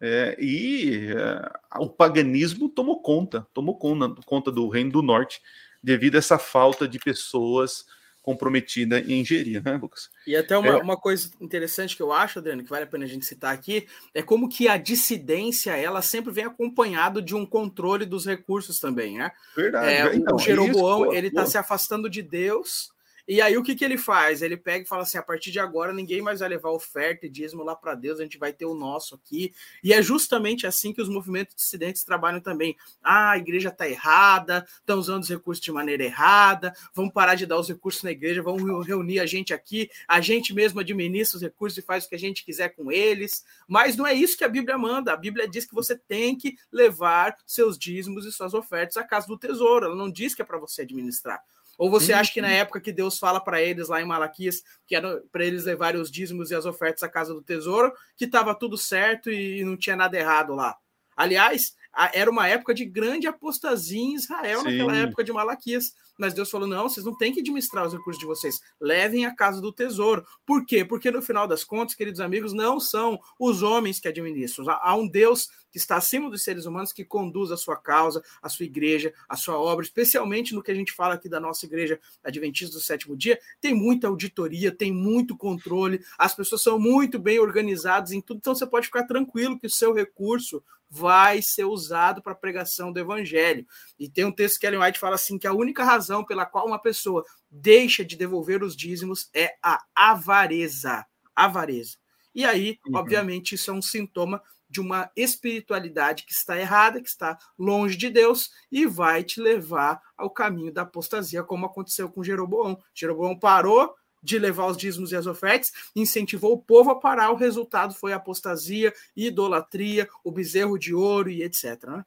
É, 0.00 0.36
e 0.40 1.08
é, 1.10 1.78
o 1.80 1.88
paganismo 1.88 2.68
tomou 2.68 3.02
conta, 3.02 3.46
tomou 3.52 3.76
conta, 3.76 4.22
conta 4.24 4.52
do 4.52 4.68
Reino 4.68 4.92
do 4.92 5.02
Norte 5.02 5.42
devido 5.82 6.14
a 6.14 6.18
essa 6.18 6.38
falta 6.38 6.86
de 6.86 6.98
pessoas 6.98 7.84
comprometidas 8.28 9.08
em 9.08 9.24
gerir, 9.24 9.64
né, 9.64 9.78
Lucas? 9.80 10.10
E 10.26 10.36
até 10.36 10.58
uma, 10.58 10.68
é... 10.68 10.76
uma 10.76 10.98
coisa 10.98 11.30
interessante 11.40 11.96
que 11.96 12.02
eu 12.02 12.12
acho, 12.12 12.38
Adriano, 12.38 12.62
que 12.62 12.68
vale 12.68 12.84
a 12.84 12.86
pena 12.86 13.06
a 13.06 13.08
gente 13.08 13.24
citar 13.24 13.54
aqui, 13.54 13.86
é 14.12 14.20
como 14.20 14.50
que 14.50 14.68
a 14.68 14.76
dissidência, 14.76 15.74
ela 15.74 16.02
sempre 16.02 16.30
vem 16.30 16.44
acompanhado 16.44 17.22
de 17.22 17.34
um 17.34 17.46
controle 17.46 18.04
dos 18.04 18.26
recursos 18.26 18.78
também, 18.78 19.16
né? 19.16 19.32
Verdade. 19.56 19.94
É, 19.94 20.14
então, 20.14 20.36
o 20.36 20.38
Jeroboão, 20.38 21.06
isso, 21.06 21.14
ele 21.14 21.28
está 21.28 21.46
se 21.46 21.56
afastando 21.56 22.10
de 22.10 22.20
Deus 22.20 22.92
e 23.28 23.42
aí 23.42 23.58
o 23.58 23.62
que, 23.62 23.74
que 23.74 23.84
ele 23.84 23.98
faz? 23.98 24.40
Ele 24.40 24.56
pega 24.56 24.84
e 24.84 24.88
fala 24.88 25.02
assim: 25.02 25.18
a 25.18 25.22
partir 25.22 25.50
de 25.50 25.60
agora 25.60 25.92
ninguém 25.92 26.22
mais 26.22 26.40
vai 26.40 26.48
levar 26.48 26.70
oferta 26.70 27.26
e 27.26 27.28
dízimo 27.28 27.62
lá 27.62 27.76
para 27.76 27.94
Deus, 27.94 28.18
a 28.18 28.22
gente 28.22 28.38
vai 28.38 28.54
ter 28.54 28.64
o 28.64 28.72
nosso 28.72 29.14
aqui. 29.14 29.52
E 29.84 29.92
é 29.92 30.00
justamente 30.00 30.66
assim 30.66 30.94
que 30.94 31.02
os 31.02 31.10
movimentos 31.10 31.54
dissidentes 31.54 32.02
trabalham 32.02 32.40
também. 32.40 32.74
Ah, 33.04 33.32
a 33.32 33.36
igreja 33.36 33.68
está 33.68 33.86
errada, 33.86 34.66
estão 34.80 34.98
usando 34.98 35.24
os 35.24 35.28
recursos 35.28 35.62
de 35.62 35.70
maneira 35.70 36.02
errada, 36.02 36.72
vamos 36.94 37.12
parar 37.12 37.34
de 37.34 37.44
dar 37.44 37.58
os 37.58 37.68
recursos 37.68 38.02
na 38.02 38.10
igreja, 38.10 38.42
vamos 38.42 38.86
reunir 38.86 39.20
a 39.20 39.26
gente 39.26 39.52
aqui, 39.52 39.90
a 40.06 40.22
gente 40.22 40.54
mesmo 40.54 40.80
administra 40.80 41.36
os 41.36 41.42
recursos 41.42 41.76
e 41.76 41.82
faz 41.82 42.06
o 42.06 42.08
que 42.08 42.14
a 42.14 42.18
gente 42.18 42.42
quiser 42.42 42.70
com 42.70 42.90
eles. 42.90 43.44
Mas 43.66 43.94
não 43.94 44.06
é 44.06 44.14
isso 44.14 44.38
que 44.38 44.44
a 44.44 44.48
Bíblia 44.48 44.78
manda. 44.78 45.12
A 45.12 45.16
Bíblia 45.16 45.46
diz 45.46 45.66
que 45.66 45.74
você 45.74 45.94
tem 45.94 46.34
que 46.34 46.56
levar 46.72 47.36
seus 47.46 47.78
dízimos 47.78 48.24
e 48.24 48.32
suas 48.32 48.54
ofertas 48.54 48.96
à 48.96 49.04
casa 49.04 49.26
do 49.26 49.36
tesouro. 49.36 49.84
Ela 49.84 49.94
não 49.94 50.10
diz 50.10 50.34
que 50.34 50.40
é 50.40 50.44
para 50.46 50.56
você 50.56 50.80
administrar. 50.80 51.44
Ou 51.78 51.88
você 51.88 52.12
acha 52.12 52.32
que 52.32 52.42
na 52.42 52.50
época 52.50 52.80
que 52.80 52.92
Deus 52.92 53.20
fala 53.20 53.40
para 53.40 53.62
eles 53.62 53.88
lá 53.88 54.02
em 54.02 54.04
Malaquias, 54.04 54.64
que 54.84 54.96
era 54.96 55.22
para 55.30 55.44
eles 55.44 55.64
levarem 55.64 56.00
os 56.00 56.10
dízimos 56.10 56.50
e 56.50 56.54
as 56.56 56.66
ofertas 56.66 57.04
à 57.04 57.08
casa 57.08 57.32
do 57.32 57.40
tesouro, 57.40 57.92
que 58.16 58.24
estava 58.24 58.52
tudo 58.52 58.76
certo 58.76 59.30
e 59.30 59.64
não 59.64 59.76
tinha 59.76 59.94
nada 59.94 60.18
errado 60.18 60.56
lá? 60.56 60.76
Aliás, 61.16 61.76
era 62.12 62.30
uma 62.30 62.46
época 62.46 62.74
de 62.74 62.84
grande 62.84 63.26
apostasia 63.26 64.00
em 64.00 64.14
Israel, 64.14 64.60
Sim. 64.60 64.64
naquela 64.64 64.96
época 64.96 65.24
de 65.24 65.32
Malaquias. 65.32 65.94
Mas 66.18 66.34
Deus 66.34 66.50
falou: 66.50 66.66
não, 66.66 66.88
vocês 66.88 67.06
não 67.06 67.16
têm 67.16 67.32
que 67.32 67.40
administrar 67.40 67.86
os 67.86 67.92
recursos 67.92 68.18
de 68.18 68.26
vocês, 68.26 68.60
levem 68.80 69.24
a 69.24 69.34
casa 69.34 69.60
do 69.60 69.72
tesouro. 69.72 70.24
Por 70.44 70.66
quê? 70.66 70.84
Porque 70.84 71.10
no 71.10 71.22
final 71.22 71.46
das 71.46 71.64
contas, 71.64 71.94
queridos 71.94 72.20
amigos, 72.20 72.52
não 72.52 72.80
são 72.80 73.18
os 73.38 73.62
homens 73.62 74.00
que 74.00 74.08
administram. 74.08 74.64
Há 74.68 74.96
um 74.96 75.08
Deus 75.08 75.48
que 75.70 75.78
está 75.78 75.96
acima 75.96 76.30
dos 76.30 76.42
seres 76.42 76.66
humanos 76.66 76.92
que 76.92 77.04
conduz 77.04 77.50
a 77.50 77.56
sua 77.56 77.76
causa, 77.76 78.22
a 78.42 78.48
sua 78.48 78.64
igreja, 78.64 79.12
a 79.28 79.36
sua 79.36 79.58
obra, 79.58 79.84
especialmente 79.84 80.54
no 80.54 80.62
que 80.62 80.70
a 80.70 80.74
gente 80.74 80.92
fala 80.92 81.14
aqui 81.14 81.28
da 81.28 81.38
nossa 81.38 81.66
igreja 81.66 82.00
Adventista 82.24 82.74
do 82.74 82.82
Sétimo 82.82 83.16
Dia. 83.16 83.38
Tem 83.60 83.74
muita 83.74 84.08
auditoria, 84.08 84.74
tem 84.74 84.92
muito 84.92 85.36
controle, 85.36 86.00
as 86.18 86.34
pessoas 86.34 86.62
são 86.62 86.78
muito 86.78 87.18
bem 87.18 87.38
organizadas 87.38 88.12
em 88.12 88.20
tudo, 88.20 88.38
então 88.38 88.54
você 88.54 88.66
pode 88.66 88.86
ficar 88.86 89.04
tranquilo 89.04 89.58
que 89.58 89.66
o 89.66 89.70
seu 89.70 89.92
recurso 89.92 90.62
vai 90.90 91.42
ser 91.42 91.64
usado 91.64 92.22
para 92.22 92.34
pregação 92.34 92.92
do 92.92 93.00
evangelho. 93.00 93.66
E 93.98 94.08
tem 94.08 94.24
um 94.24 94.32
texto 94.32 94.58
que 94.58 94.66
Ellen 94.66 94.80
White 94.80 94.98
fala 94.98 95.16
assim 95.16 95.38
que 95.38 95.46
a 95.46 95.52
única 95.52 95.84
razão 95.84 96.24
pela 96.24 96.46
qual 96.46 96.66
uma 96.66 96.80
pessoa 96.80 97.24
deixa 97.50 98.04
de 98.04 98.16
devolver 98.16 98.62
os 98.62 98.76
dízimos 98.76 99.28
é 99.34 99.54
a 99.62 99.82
avareza. 99.94 101.06
Avareza. 101.34 101.96
E 102.34 102.44
aí, 102.44 102.78
uhum. 102.86 102.96
obviamente, 102.96 103.54
isso 103.54 103.70
é 103.70 103.74
um 103.74 103.82
sintoma 103.82 104.42
de 104.70 104.80
uma 104.80 105.10
espiritualidade 105.16 106.24
que 106.24 106.32
está 106.32 106.58
errada, 106.58 107.00
que 107.00 107.08
está 107.08 107.38
longe 107.58 107.96
de 107.96 108.10
Deus 108.10 108.50
e 108.70 108.86
vai 108.86 109.24
te 109.24 109.40
levar 109.40 110.00
ao 110.16 110.30
caminho 110.30 110.72
da 110.72 110.82
apostasia, 110.82 111.42
como 111.42 111.66
aconteceu 111.66 112.10
com 112.10 112.22
Jeroboão. 112.22 112.78
Jeroboão 112.94 113.38
parou 113.38 113.94
de 114.22 114.38
levar 114.38 114.66
os 114.66 114.76
dízimos 114.76 115.12
e 115.12 115.16
as 115.16 115.26
ofertas, 115.26 115.72
incentivou 115.94 116.52
o 116.52 116.58
povo 116.58 116.90
a 116.90 116.98
parar, 116.98 117.30
o 117.30 117.36
resultado 117.36 117.94
foi 117.94 118.12
apostasia, 118.12 118.92
idolatria, 119.16 120.08
o 120.24 120.30
bezerro 120.30 120.78
de 120.78 120.94
ouro 120.94 121.30
e 121.30 121.42
etc. 121.42 121.84
Né? 121.86 122.04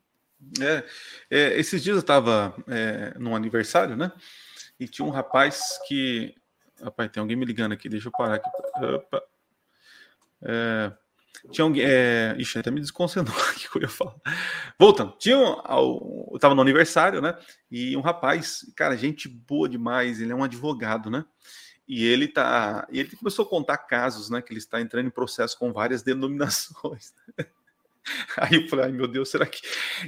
É, 0.60 0.84
é, 1.30 1.60
esses 1.60 1.84
dias 1.84 1.95
eu 1.95 2.02
estava 2.02 2.56
é, 2.67 3.13
num 3.17 3.36
aniversário, 3.36 3.95
né? 3.95 4.12
E 4.80 4.88
tinha 4.88 5.06
um 5.06 5.12
rapaz 5.12 5.80
que. 5.88 6.34
Rapaz, 6.82 7.12
tem 7.12 7.21
alguém 7.21 7.38
me 7.38 7.45
ligando 7.45 7.74
aqui, 7.74 7.88
deixa 7.88 8.08
eu 8.08 8.12
parar 8.12 8.36
aqui. 8.36 8.50
Opa. 8.95 9.21
É, 10.41 10.91
tinha 11.52 11.65
alguém. 11.65 11.84
É... 11.86 12.36
Ixi, 12.38 12.60
até 12.60 12.71
me 12.71 12.82
desconcentrou 12.82 13.38
aqui 13.50 13.69
que 13.69 13.78
eu 13.78 13.82
ia 13.84 13.88
falar. 13.88 14.15
Voltando, 14.80 15.15
tinha 15.17 15.38
um, 15.38 15.62
eu 16.32 16.36
estava 16.36 16.54
no 16.54 16.62
aniversário, 16.62 17.21
né? 17.21 17.38
E 17.69 17.95
um 17.95 18.02
rapaz, 18.02 18.65
cara, 18.76 18.97
gente 18.97 19.28
boa 19.28 19.67
demais, 19.67 20.19
ele 20.19 20.32
é 20.32 20.36
um 20.36 20.43
advogado, 20.43 21.10
né? 21.10 21.26
E 21.93 22.06
ele 22.06 22.25
tá. 22.25 22.88
E 22.89 23.01
ele 23.01 23.13
começou 23.17 23.43
a 23.43 23.49
contar 23.49 23.77
casos, 23.80 24.30
né? 24.30 24.41
Que 24.41 24.54
ele 24.54 24.60
está 24.60 24.80
entrando 24.80 25.08
em 25.08 25.12
processo 25.12 25.60
com 25.60 25.73
várias 25.73 26.01
denominações. 26.01 27.13
Aí 28.38 28.56
eu 28.56 28.69
falei, 28.69 28.86
ai 28.86 28.91
meu 28.93 29.10
Deus, 29.10 29.27
será 29.30 29.45
que. 29.45 29.60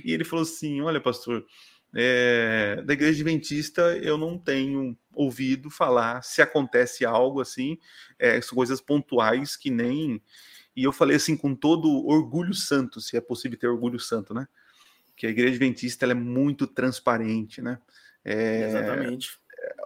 E 0.01 0.13
ele 0.13 0.23
falou 0.23 0.43
assim: 0.43 0.79
olha, 0.79 1.01
pastor, 1.01 1.45
é, 1.93 2.81
da 2.85 2.93
igreja 2.93 3.21
adventista 3.21 3.97
eu 3.97 4.17
não 4.17 4.37
tenho 4.37 4.97
ouvido 5.13 5.69
falar 5.69 6.23
se 6.23 6.41
acontece 6.41 7.03
algo 7.03 7.41
assim, 7.41 7.77
é, 8.17 8.39
são 8.39 8.55
coisas 8.55 8.79
pontuais 8.79 9.57
que 9.57 9.69
nem. 9.69 10.21
E 10.73 10.85
eu 10.85 10.93
falei 10.93 11.17
assim 11.17 11.35
com 11.35 11.53
todo 11.53 12.07
orgulho 12.07 12.53
santo, 12.53 13.01
se 13.01 13.17
é 13.17 13.21
possível 13.21 13.59
ter 13.59 13.67
orgulho 13.67 13.99
santo, 13.99 14.33
né? 14.33 14.47
Que 15.17 15.27
a 15.27 15.29
igreja 15.29 15.49
adventista 15.49 16.05
ela 16.05 16.13
é 16.13 16.15
muito 16.15 16.65
transparente, 16.65 17.61
né? 17.61 17.77
É, 18.23 18.69
Exatamente 18.69 19.42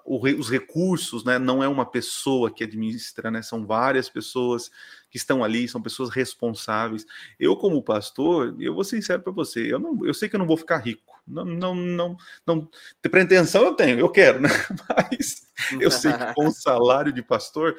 os 0.08 0.50
recursos, 0.50 1.26
né? 1.26 1.38
Não 1.38 1.62
é 1.62 1.68
uma 1.68 1.86
pessoa 1.86 2.50
que 2.50 2.64
administra, 2.64 3.30
né? 3.30 3.42
São 3.42 3.66
várias 3.66 4.08
pessoas 4.08 4.72
que 5.10 5.18
estão 5.18 5.44
ali, 5.44 5.68
são 5.68 5.82
pessoas 5.82 6.10
responsáveis. 6.10 7.06
Eu, 7.38 7.58
como 7.58 7.84
pastor, 7.84 8.56
eu 8.58 8.74
vou 8.74 8.86
ser 8.86 8.96
sincero 9.02 9.22
para 9.22 9.34
você, 9.34 9.72
eu 9.72 9.78
não, 9.78 10.06
eu 10.06 10.14
sei 10.14 10.30
que 10.30 10.36
eu 10.36 10.40
não 10.40 10.48
vou 10.48 10.56
ficar 10.56 10.78
rico. 10.78 11.22
Não, 11.28 11.44
não, 11.44 11.76
não, 11.76 12.18
não. 12.46 12.70
Pretensão 13.02 13.66
eu 13.66 13.74
tenho, 13.74 14.00
eu 14.00 14.10
quero, 14.10 14.40
né? 14.40 14.50
Mas 15.12 15.46
eu 15.80 15.92
sei 15.92 16.14
que 16.14 16.34
com 16.34 16.48
o 16.48 16.52
salário 16.52 17.12
de 17.12 17.22
pastor 17.22 17.76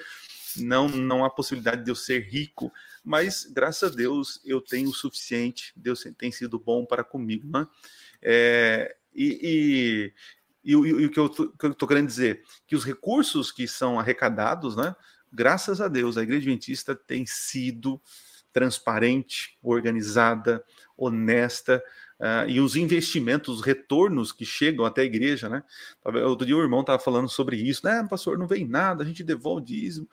não, 0.59 0.87
não 0.87 1.25
há 1.25 1.31
possibilidade 1.31 1.83
de 1.83 1.91
eu 1.91 1.97
ser 1.97 2.29
rico. 2.29 2.71
Mas 3.03 3.47
graças 3.51 3.91
a 3.91 3.95
Deus 3.95 4.39
eu 4.45 4.61
tenho 4.61 4.91
o 4.91 4.95
suficiente. 4.95 5.73
Deus 5.75 6.07
tem 6.19 6.31
sido 6.31 6.59
bom 6.59 6.85
para 6.85 7.03
comigo, 7.03 7.49
né? 7.49 7.67
É, 8.21 8.97
e, 9.15 10.13
e, 10.65 10.77
o 10.77 11.11
que 11.11 11.19
eu 11.19 11.27
estou 11.27 11.89
querendo 11.89 12.07
dizer? 12.07 12.43
Que 12.67 12.77
os 12.77 12.85
recursos 12.85 13.51
que 13.51 13.67
são 13.67 13.99
arrecadados, 13.99 14.77
né? 14.77 14.95
Graças 15.33 15.81
a 15.81 15.89
Deus, 15.89 16.17
a 16.17 16.23
Igreja 16.23 16.41
Adventista 16.43 16.95
tem 16.95 17.25
sido 17.27 18.01
transparente, 18.53 19.59
organizada, 19.63 20.65
honesta, 20.97 21.83
Uh, 22.19 22.49
e 22.49 22.61
os 22.61 22.75
investimentos, 22.75 23.61
os 23.61 23.65
retornos 23.65 24.33
que 24.33 24.45
chegam 24.45 24.85
até 24.85 25.03
a 25.03 25.05
igreja, 25.05 25.49
né? 25.49 25.63
Outro 26.05 26.45
dia 26.45 26.57
o 26.57 26.61
irmão 26.61 26.81
estava 26.81 26.99
falando 26.99 27.29
sobre 27.29 27.57
isso, 27.57 27.87
né? 27.87 28.05
Pastor, 28.11 28.37
não 28.37 28.47
vem 28.49 28.67
nada, 28.67 29.05
a 29.05 29.07
gente 29.07 29.23
devolve 29.23 29.65
dízimo. 29.67 30.09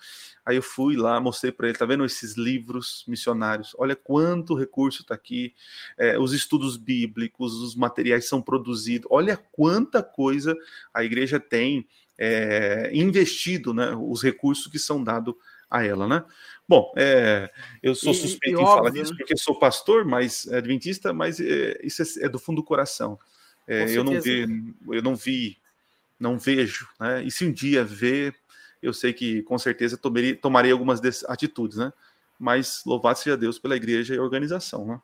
Aí 0.46 0.56
eu 0.56 0.62
fui 0.62 0.96
lá, 0.96 1.20
mostrei 1.20 1.52
para 1.52 1.68
ele, 1.68 1.78
tá 1.78 1.86
vendo 1.86 2.06
esses 2.06 2.38
livros 2.38 3.04
missionários? 3.08 3.76
Olha 3.80 3.96
quanto 3.96 4.54
recurso 4.54 5.02
está 5.02 5.15
aqui, 5.15 5.56
é, 5.98 6.20
os 6.20 6.32
estudos 6.32 6.78
bíblicos, 6.78 7.56
os 7.56 7.76
materiais 7.76 8.30
são 8.30 8.39
produzidos, 8.39 9.08
olha 9.10 9.36
quanta 9.36 10.04
coisa 10.04 10.56
a 10.94 11.04
igreja 11.04 11.39
tem 11.39 11.88
é, 12.20 12.91
investido, 12.94 13.74
né? 13.74 13.96
Os 13.96 14.22
recursos 14.22 14.68
que 14.68 14.78
são 14.78 15.04
dados 15.04 15.34
a 15.70 15.84
ela, 15.84 16.08
né? 16.08 16.24
Bom, 16.67 16.91
é, 16.97 17.51
eu 17.84 17.93
sou 17.93 18.13
suspeito 18.13 18.60
e, 18.60 18.63
em 18.63 18.65
falar 18.65 18.89
disso 18.89 19.12
né? 19.12 19.17
porque 19.17 19.38
sou 19.38 19.58
pastor, 19.58 20.04
mas 20.04 20.47
é 20.47 20.58
adventista, 20.58 21.13
mas 21.13 21.39
é, 21.39 21.80
isso 21.84 22.01
é, 22.01 22.25
é, 22.25 22.30
do 22.30 22.39
fundo 22.39 22.58
do 22.58 22.63
coração. 22.63 23.19
É, 23.67 23.86
eu 23.95 24.04
não 24.04 24.19
vi, 24.19 24.73
eu 24.89 25.01
não 25.01 25.15
vi, 25.15 25.58
não 26.19 26.39
vejo, 26.39 26.88
né? 26.99 27.23
E 27.23 27.32
se 27.32 27.45
um 27.45 27.51
dia 27.51 27.84
ver, 27.84 28.36
eu 28.82 28.93
sei 28.93 29.13
que 29.13 29.43
com 29.43 29.58
certeza 29.58 29.97
tomarei, 29.97 30.36
tomarei 30.36 30.71
algumas 30.71 31.01
atitudes, 31.25 31.78
né? 31.78 31.93
Mas 32.39 32.82
louvado 32.86 33.19
seja 33.19 33.38
Deus 33.38 33.60
pela 33.60 33.75
igreja 33.75 34.15
e 34.15 34.19
organização, 34.19 34.86
né? 34.86 34.99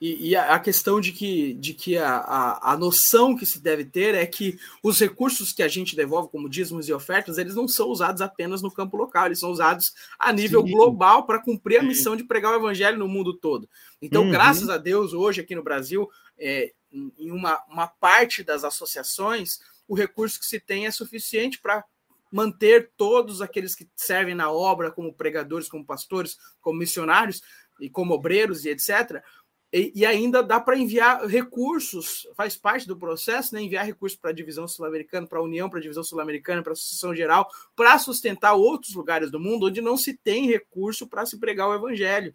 E, 0.00 0.30
e, 0.30 0.36
a 0.36 0.58
questão 0.58 0.98
de 0.98 1.12
que, 1.12 1.52
de 1.54 1.74
que 1.74 1.98
a, 1.98 2.16
a, 2.16 2.72
a, 2.72 2.76
noção 2.78 3.36
que 3.36 3.44
se 3.44 3.60
deve 3.60 3.84
ter 3.84 4.14
é 4.14 4.24
que 4.24 4.58
os 4.82 4.98
recursos 4.98 5.52
que 5.52 5.62
a 5.62 5.68
gente 5.68 5.94
devolve, 5.94 6.30
como 6.30 6.48
dízimos 6.48 6.88
e 6.88 6.92
ofertas, 6.92 7.36
eles 7.36 7.54
não 7.54 7.68
são 7.68 7.88
usados 7.88 8.22
apenas 8.22 8.62
no 8.62 8.72
campo 8.72 8.96
local, 8.96 9.26
eles 9.26 9.38
são 9.38 9.50
usados 9.50 9.92
a 10.18 10.32
nível 10.32 10.62
Sim. 10.62 10.72
global 10.72 11.26
para 11.26 11.38
cumprir 11.38 11.80
a 11.80 11.82
missão 11.82 12.16
de 12.16 12.24
pregar 12.24 12.52
o 12.52 12.56
evangelho 12.56 12.98
no 12.98 13.06
mundo 13.06 13.34
todo. 13.34 13.68
Então, 14.00 14.24
uhum. 14.24 14.30
graças 14.30 14.70
a 14.70 14.78
Deus, 14.78 15.12
hoje 15.12 15.42
aqui 15.42 15.54
no 15.54 15.62
Brasil, 15.62 16.08
é, 16.38 16.72
em 16.90 17.30
uma, 17.30 17.62
uma 17.68 17.86
parte 17.86 18.42
das 18.42 18.64
associações, 18.64 19.60
o 19.86 19.94
recurso 19.94 20.40
que 20.40 20.46
se 20.46 20.58
tem 20.58 20.86
é 20.86 20.90
suficiente 20.90 21.60
para 21.60 21.84
manter 22.32 22.90
todos 22.96 23.42
aqueles 23.42 23.74
que 23.74 23.86
servem 23.94 24.34
na 24.34 24.50
obra, 24.50 24.90
como 24.90 25.12
pregadores, 25.12 25.68
como 25.68 25.84
pastores, 25.84 26.38
como 26.60 26.78
missionários 26.78 27.42
e 27.78 27.90
como 27.90 28.14
obreiros 28.14 28.64
e 28.64 28.70
etc., 28.70 29.22
e, 29.72 29.92
e 29.94 30.04
ainda 30.04 30.42
dá 30.42 30.58
para 30.58 30.76
enviar 30.76 31.24
recursos, 31.26 32.26
faz 32.36 32.56
parte 32.56 32.88
do 32.88 32.96
processo, 32.96 33.54
né? 33.54 33.62
Enviar 33.62 33.86
recursos 33.86 34.18
para 34.18 34.30
a 34.30 34.34
divisão 34.34 34.66
sul-americana, 34.66 35.26
para 35.26 35.38
a 35.38 35.42
União, 35.42 35.70
para 35.70 35.78
a 35.78 35.82
divisão 35.82 36.02
sul-americana, 36.02 36.62
para 36.62 36.72
a 36.72 36.74
Associação 36.74 37.14
Geral, 37.14 37.48
para 37.76 37.98
sustentar 37.98 38.54
outros 38.54 38.94
lugares 38.94 39.30
do 39.30 39.38
mundo 39.38 39.66
onde 39.66 39.80
não 39.80 39.96
se 39.96 40.16
tem 40.16 40.46
recurso 40.48 41.06
para 41.06 41.24
se 41.24 41.38
pregar 41.38 41.68
o 41.68 41.74
evangelho. 41.74 42.34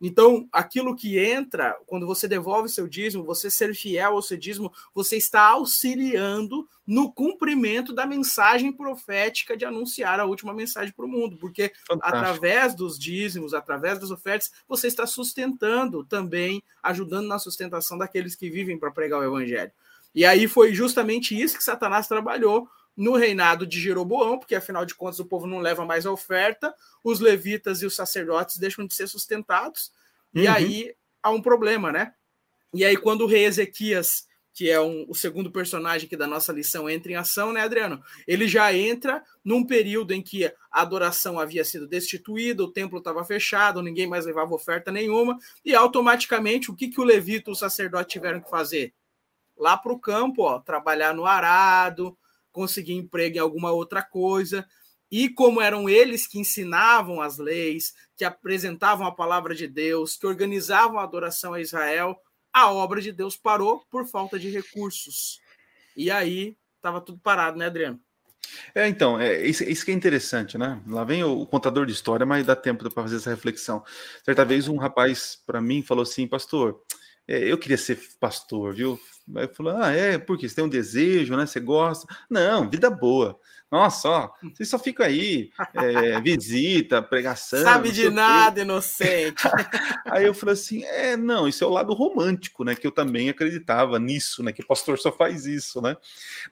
Então, 0.00 0.46
aquilo 0.52 0.94
que 0.94 1.18
entra, 1.18 1.74
quando 1.86 2.06
você 2.06 2.28
devolve 2.28 2.68
seu 2.68 2.86
dízimo, 2.86 3.24
você 3.24 3.50
ser 3.50 3.74
fiel 3.74 4.12
ao 4.12 4.22
seu 4.22 4.36
dízimo, 4.36 4.72
você 4.94 5.16
está 5.16 5.42
auxiliando 5.42 6.68
no 6.86 7.10
cumprimento 7.10 7.92
da 7.94 8.06
mensagem 8.06 8.70
profética 8.70 9.56
de 9.56 9.64
anunciar 9.64 10.20
a 10.20 10.26
última 10.26 10.52
mensagem 10.52 10.92
para 10.92 11.06
o 11.06 11.08
mundo, 11.08 11.36
porque 11.38 11.72
Fantástico. 11.86 12.16
através 12.16 12.74
dos 12.74 12.98
dízimos, 12.98 13.54
através 13.54 13.98
das 13.98 14.10
ofertas, 14.10 14.52
você 14.68 14.86
está 14.86 15.06
sustentando 15.06 16.04
também, 16.04 16.62
ajudando 16.82 17.26
na 17.26 17.38
sustentação 17.38 17.96
daqueles 17.96 18.36
que 18.36 18.50
vivem 18.50 18.78
para 18.78 18.90
pregar 18.90 19.20
o 19.20 19.24
evangelho. 19.24 19.72
E 20.14 20.24
aí 20.24 20.46
foi 20.46 20.72
justamente 20.72 21.38
isso 21.38 21.56
que 21.56 21.64
Satanás 21.64 22.06
trabalhou 22.06 22.68
no 22.96 23.14
reinado 23.14 23.66
de 23.66 23.80
Jeroboão, 23.80 24.38
porque 24.38 24.54
afinal 24.54 24.86
de 24.86 24.94
contas 24.94 25.20
o 25.20 25.26
povo 25.26 25.46
não 25.46 25.58
leva 25.58 25.84
mais 25.84 26.06
a 26.06 26.12
oferta, 26.12 26.74
os 27.04 27.20
levitas 27.20 27.82
e 27.82 27.86
os 27.86 27.94
sacerdotes 27.94 28.56
deixam 28.56 28.86
de 28.86 28.94
ser 28.94 29.06
sustentados, 29.06 29.92
uhum. 30.34 30.42
e 30.42 30.48
aí 30.48 30.94
há 31.22 31.30
um 31.30 31.42
problema, 31.42 31.92
né? 31.92 32.14
E 32.72 32.84
aí, 32.84 32.96
quando 32.96 33.22
o 33.22 33.26
rei 33.26 33.44
Ezequias, 33.44 34.26
que 34.52 34.70
é 34.70 34.80
um, 34.80 35.06
o 35.08 35.14
segundo 35.14 35.50
personagem 35.50 36.06
aqui 36.06 36.16
da 36.16 36.26
nossa 36.26 36.52
lição, 36.52 36.88
entra 36.88 37.12
em 37.12 37.14
ação, 37.14 37.52
né, 37.52 37.60
Adriano? 37.60 38.02
Ele 38.26 38.48
já 38.48 38.72
entra 38.72 39.22
num 39.44 39.64
período 39.64 40.12
em 40.12 40.22
que 40.22 40.46
a 40.46 40.52
adoração 40.70 41.38
havia 41.38 41.64
sido 41.64 41.86
destituída, 41.86 42.62
o 42.64 42.70
templo 42.70 42.98
estava 42.98 43.24
fechado, 43.24 43.82
ninguém 43.82 44.06
mais 44.06 44.24
levava 44.24 44.54
oferta 44.54 44.90
nenhuma, 44.90 45.38
e 45.64 45.74
automaticamente 45.74 46.70
o 46.70 46.74
que, 46.74 46.88
que 46.88 47.00
o 47.00 47.04
levita 47.04 47.50
e 47.50 47.52
o 47.52 47.56
sacerdote 47.56 48.10
tiveram 48.10 48.40
que 48.40 48.50
fazer? 48.50 48.94
Lá 49.56 49.76
para 49.76 49.92
o 49.92 49.98
campo, 49.98 50.42
ó, 50.42 50.58
trabalhar 50.58 51.14
no 51.14 51.26
arado, 51.26 52.16
conseguir 52.56 52.94
emprego 52.94 53.36
em 53.36 53.40
alguma 53.40 53.70
outra 53.70 54.02
coisa. 54.02 54.66
E 55.10 55.28
como 55.28 55.60
eram 55.60 55.88
eles 55.90 56.26
que 56.26 56.38
ensinavam 56.38 57.20
as 57.20 57.36
leis, 57.36 57.92
que 58.16 58.24
apresentavam 58.24 59.06
a 59.06 59.14
palavra 59.14 59.54
de 59.54 59.68
Deus, 59.68 60.16
que 60.16 60.26
organizavam 60.26 60.98
a 60.98 61.02
adoração 61.02 61.52
a 61.52 61.60
Israel, 61.60 62.16
a 62.50 62.72
obra 62.72 63.02
de 63.02 63.12
Deus 63.12 63.36
parou 63.36 63.84
por 63.90 64.06
falta 64.06 64.38
de 64.38 64.48
recursos. 64.48 65.38
E 65.94 66.10
aí 66.10 66.56
estava 66.76 66.98
tudo 67.02 67.18
parado, 67.18 67.58
né, 67.58 67.66
Adriano? 67.66 68.00
É, 68.74 68.88
então, 68.88 69.20
é, 69.20 69.46
isso, 69.46 69.62
isso, 69.64 69.84
que 69.84 69.90
é 69.90 69.94
interessante, 69.94 70.56
né? 70.56 70.80
Lá 70.86 71.04
vem 71.04 71.22
o, 71.22 71.40
o 71.42 71.46
contador 71.46 71.84
de 71.84 71.92
história, 71.92 72.24
mas 72.24 72.46
dá 72.46 72.56
tempo 72.56 72.82
para 72.82 73.02
fazer 73.02 73.16
essa 73.16 73.30
reflexão. 73.30 73.84
Certa 74.24 74.46
vez 74.46 74.66
um 74.66 74.76
rapaz 74.76 75.38
para 75.46 75.60
mim 75.60 75.82
falou 75.82 76.02
assim, 76.02 76.26
pastor, 76.26 76.80
é, 77.28 77.50
eu 77.50 77.58
queria 77.58 77.78
ser 77.78 78.00
pastor, 78.20 78.74
viu? 78.74 78.98
Aí 79.34 79.48
falou: 79.48 79.76
Ah, 79.76 79.90
é, 79.90 80.18
porque 80.18 80.48
você 80.48 80.54
tem 80.54 80.64
um 80.64 80.68
desejo, 80.68 81.36
né? 81.36 81.46
Você 81.46 81.58
gosta. 81.58 82.06
Não, 82.30 82.68
vida 82.70 82.88
boa. 82.88 83.38
Nossa, 83.68 84.08
ó, 84.08 84.30
você 84.54 84.64
só 84.64 84.78
fica 84.78 85.04
aí, 85.04 85.50
é, 85.74 86.20
visita, 86.22 87.02
pregação. 87.02 87.60
Sabe 87.64 87.90
de 87.90 88.08
nada, 88.08 88.60
inocente. 88.60 89.42
aí 90.06 90.24
eu 90.24 90.32
falei 90.32 90.52
assim: 90.52 90.84
é, 90.84 91.16
não, 91.16 91.48
isso 91.48 91.64
é 91.64 91.66
o 91.66 91.70
lado 91.70 91.92
romântico, 91.92 92.62
né? 92.62 92.76
Que 92.76 92.86
eu 92.86 92.92
também 92.92 93.28
acreditava 93.28 93.98
nisso, 93.98 94.44
né? 94.44 94.52
Que 94.52 94.62
o 94.62 94.66
pastor 94.66 94.96
só 94.98 95.10
faz 95.10 95.46
isso, 95.46 95.82
né? 95.82 95.96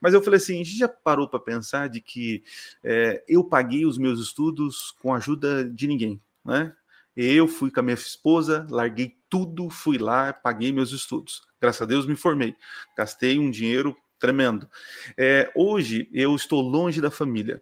Mas 0.01 0.13
eu 0.13 0.23
falei 0.23 0.39
assim: 0.39 0.55
a 0.55 0.65
gente 0.65 0.77
já 0.77 0.89
parou 0.89 1.29
para 1.29 1.39
pensar 1.39 1.89
de 1.89 2.01
que 2.01 2.43
é, 2.83 3.23
eu 3.29 3.45
paguei 3.45 3.87
os 3.87 3.97
meus 3.97 4.19
estudos 4.21 4.93
com 5.01 5.15
a 5.15 5.19
ajuda 5.19 5.65
de 5.65 5.87
ninguém, 5.87 6.21
né? 6.45 6.73
Eu 7.17 7.47
fui 7.47 7.71
com 7.71 7.79
a 7.79 7.83
minha 7.85 7.95
esposa, 7.95 8.67
larguei 8.69 9.17
tudo, 9.35 9.69
fui 9.69 9.99
lá, 9.99 10.33
paguei 10.33 10.71
meus 10.71 10.93
estudos. 10.93 11.43
Graças 11.61 11.83
a 11.83 11.85
Deus 11.85 12.07
me 12.07 12.15
formei. 12.15 12.55
Gastei 12.97 13.37
um 13.37 13.51
dinheiro 13.51 13.97
tremendo. 14.17 14.71
É, 15.19 15.51
hoje 15.57 16.09
eu 16.13 16.37
estou 16.37 16.61
longe 16.61 17.01
da 17.01 17.11
família. 17.11 17.61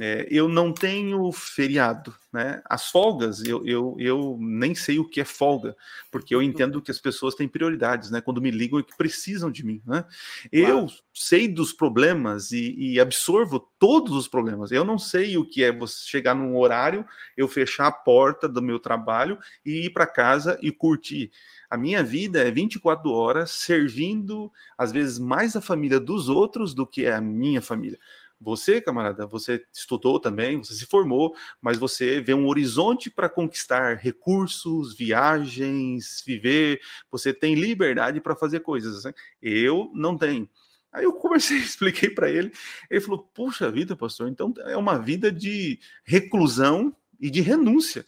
É, 0.00 0.26
eu 0.30 0.48
não 0.48 0.72
tenho 0.72 1.30
feriado, 1.32 2.14
né? 2.32 2.62
As 2.64 2.90
folgas, 2.90 3.44
eu, 3.44 3.62
eu, 3.66 3.94
eu 3.98 4.38
nem 4.40 4.74
sei 4.74 4.98
o 4.98 5.06
que 5.06 5.20
é 5.20 5.24
folga, 5.24 5.76
porque 6.10 6.34
eu 6.34 6.42
entendo 6.42 6.80
que 6.80 6.90
as 6.90 6.98
pessoas 6.98 7.34
têm 7.34 7.46
prioridades, 7.46 8.10
né? 8.10 8.22
Quando 8.22 8.40
me 8.40 8.50
ligam 8.50 8.80
e 8.80 8.82
que 8.82 8.96
precisam 8.96 9.50
de 9.50 9.62
mim, 9.62 9.82
né? 9.86 10.06
Eu 10.50 10.86
sei 11.12 11.46
dos 11.46 11.74
problemas 11.74 12.52
e, 12.52 12.74
e, 12.74 12.98
absorvo 12.98 13.60
todos 13.78 14.16
os 14.16 14.26
problemas. 14.26 14.72
Eu 14.72 14.82
não 14.82 14.98
sei 14.98 15.36
o 15.36 15.44
que 15.44 15.62
é 15.62 15.70
você 15.70 16.08
chegar 16.08 16.34
num 16.34 16.56
horário, 16.56 17.04
eu 17.36 17.46
fechar 17.46 17.86
a 17.86 17.92
porta 17.92 18.48
do 18.48 18.62
meu 18.62 18.78
trabalho 18.78 19.38
e 19.64 19.84
ir 19.86 19.90
para 19.90 20.06
casa 20.06 20.58
e 20.62 20.72
curtir. 20.72 21.30
A 21.68 21.76
minha 21.76 22.02
vida 22.02 22.40
é 22.40 22.50
24 22.50 23.10
horas 23.10 23.50
servindo, 23.50 24.50
às 24.76 24.90
vezes, 24.90 25.18
mais 25.18 25.54
a 25.54 25.60
família 25.60 26.00
dos 26.00 26.30
outros 26.30 26.74
do 26.74 26.86
que 26.86 27.06
a 27.06 27.20
minha 27.20 27.60
família. 27.60 27.98
Você, 28.42 28.80
camarada, 28.80 29.24
você 29.26 29.64
estudou 29.72 30.18
também, 30.18 30.58
você 30.58 30.74
se 30.74 30.84
formou, 30.84 31.34
mas 31.60 31.78
você 31.78 32.20
vê 32.20 32.34
um 32.34 32.48
horizonte 32.48 33.08
para 33.08 33.28
conquistar 33.28 33.96
recursos, 33.96 34.94
viagens, 34.96 36.22
viver. 36.26 36.80
Você 37.10 37.32
tem 37.32 37.54
liberdade 37.54 38.20
para 38.20 38.34
fazer 38.34 38.60
coisas. 38.60 39.04
Né? 39.04 39.12
Eu 39.40 39.90
não 39.94 40.18
tenho. 40.18 40.48
Aí 40.92 41.04
eu 41.04 41.12
conversei, 41.12 41.58
expliquei 41.58 42.10
para 42.10 42.28
ele. 42.28 42.52
Ele 42.90 43.00
falou: 43.00 43.30
Puxa 43.32 43.70
vida, 43.70 43.96
pastor, 43.96 44.28
então 44.28 44.52
é 44.66 44.76
uma 44.76 44.98
vida 44.98 45.30
de 45.30 45.78
reclusão 46.04 46.94
e 47.20 47.30
de 47.30 47.40
renúncia. 47.40 48.04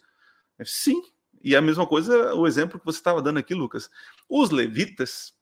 Sim. 0.63 1.01
E 1.41 1.55
a 1.55 1.61
mesma 1.61 1.85
coisa, 1.85 2.33
o 2.33 2.47
exemplo 2.47 2.79
que 2.79 2.85
você 2.85 2.97
estava 2.97 3.21
dando 3.21 3.37
aqui, 3.37 3.53
Lucas. 3.53 3.89
Os 4.27 4.49
levitas, 4.49 5.34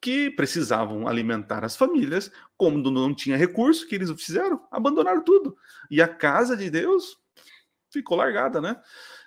que 0.00 0.30
precisavam 0.30 1.08
alimentar 1.08 1.64
as 1.64 1.76
famílias, 1.76 2.30
como 2.56 2.78
não 2.90 3.14
tinha 3.14 3.36
recurso, 3.36 3.86
que 3.86 3.94
eles 3.94 4.10
fizeram? 4.22 4.66
Abandonaram 4.70 5.22
tudo. 5.22 5.56
E 5.90 6.00
a 6.02 6.08
casa 6.08 6.56
de 6.56 6.70
Deus 6.70 7.16
ficou 7.90 8.16
largada, 8.16 8.60
né? 8.60 8.80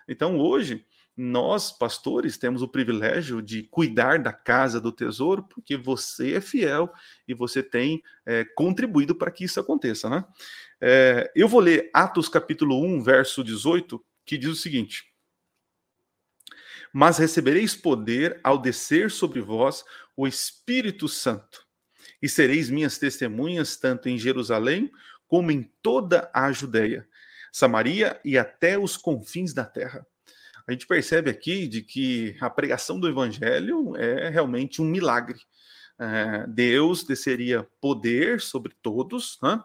Então 0.08 0.38
hoje, 0.38 0.86
nós, 1.16 1.72
pastores, 1.72 2.38
temos 2.38 2.62
o 2.62 2.68
privilégio 2.68 3.42
de 3.42 3.64
cuidar 3.64 4.20
da 4.20 4.32
casa 4.32 4.80
do 4.80 4.92
tesouro, 4.92 5.44
porque 5.44 5.76
você 5.76 6.36
é 6.36 6.42
fiel 6.42 6.92
e 7.28 7.34
você 7.34 7.62
tem 7.62 8.02
é, 8.26 8.46
contribuído 8.56 9.16
para 9.16 9.32
que 9.32 9.44
isso 9.44 9.60
aconteça, 9.60 10.10
né? 10.10 10.24
É, 10.82 11.32
eu 11.36 11.48
vou 11.48 11.60
ler 11.60 11.90
Atos 11.94 12.30
capítulo 12.30 12.82
1, 12.82 13.02
verso 13.02 13.44
18, 13.44 14.04
que 14.26 14.38
diz 14.38 14.50
o 14.50 14.56
seguinte 14.56 15.10
mas 16.92 17.18
recebereis 17.18 17.76
poder 17.76 18.40
ao 18.44 18.58
descer 18.58 19.12
sobre 19.12 19.42
vós 19.42 19.84
o 20.20 20.28
Espírito 20.28 21.08
Santo, 21.08 21.66
e 22.22 22.28
sereis 22.28 22.70
minhas 22.70 22.98
testemunhas 22.98 23.78
tanto 23.78 24.10
em 24.10 24.18
Jerusalém 24.18 24.92
como 25.30 25.50
em 25.50 25.64
toda 25.82 26.30
a 26.34 26.52
Judéia, 26.52 27.08
Samaria 27.54 28.20
e 28.26 28.38
até 28.38 28.78
os 28.78 28.98
confins 28.98 29.54
da 29.54 29.64
terra. 29.64 30.06
a 30.68 30.74
gente 30.74 30.86
percebe 30.86 31.30
aqui 31.30 31.70
de 31.70 31.82
que 31.82 32.36
a 32.42 32.50
pregação 32.50 33.00
do 33.00 33.08
evangelho 33.08 33.96
é 33.96 34.28
realmente 34.28 34.82
um 34.82 34.86
milagre. 34.86 35.40
É, 35.98 36.46
Deus 36.48 37.02
desceria 37.06 37.66
poder 37.80 38.42
sobre 38.42 38.76
todos, 38.82 39.40
né? 39.42 39.64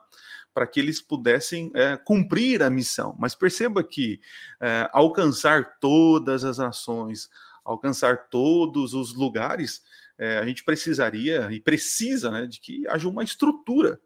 para 0.55 0.69
que 0.69 0.79
eles 0.79 1.01
pudessem 1.01 1.73
é, 1.75 1.97
cumprir 1.97 2.63
a 2.63 2.71
missão. 2.71 3.17
Mas 3.19 3.35
perceba 3.35 3.83
que 3.83 4.21
é, 4.61 4.89
alcançar 4.93 5.81
todas 5.81 6.45
as 6.45 6.59
nações, 6.59 7.29
alcançar 7.65 8.29
todos 8.29 8.95
os 8.95 9.15
lugares, 9.15 9.83
é, 10.19 10.39
a 10.39 10.47
gente 10.47 10.65
precisaria 10.65 11.49
e 11.51 11.61
precisa 11.61 12.31
né, 12.31 12.47
de 12.47 12.61
que 12.61 12.87
haja 12.89 13.09
uma 13.09 13.25
estrutura. 13.25 14.01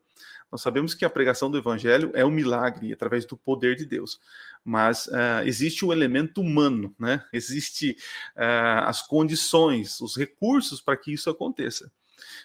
Nós 0.51 0.63
sabemos 0.63 0.95
que 0.95 1.05
a 1.05 1.11
pregação 1.11 1.51
do 1.51 1.59
evangelho 1.59 2.11
é 2.15 2.25
um 2.25 2.31
milagre 2.31 2.93
através 2.93 3.27
do 3.27 3.37
poder 3.37 3.77
de 3.77 3.85
Deus, 3.85 4.19
mas 4.65 5.07
uh, 5.09 5.45
existe 5.45 5.85
o 5.85 5.89
um 5.89 5.93
elemento 5.93 6.41
humano, 6.41 6.95
né? 6.99 7.23
Existe 7.33 7.91
uh, 8.35 8.87
as 8.87 9.03
condições, 9.03 10.01
os 10.01 10.17
recursos 10.17 10.81
para 10.81 10.97
que 10.97 11.13
isso 11.13 11.29
aconteça. 11.29 11.93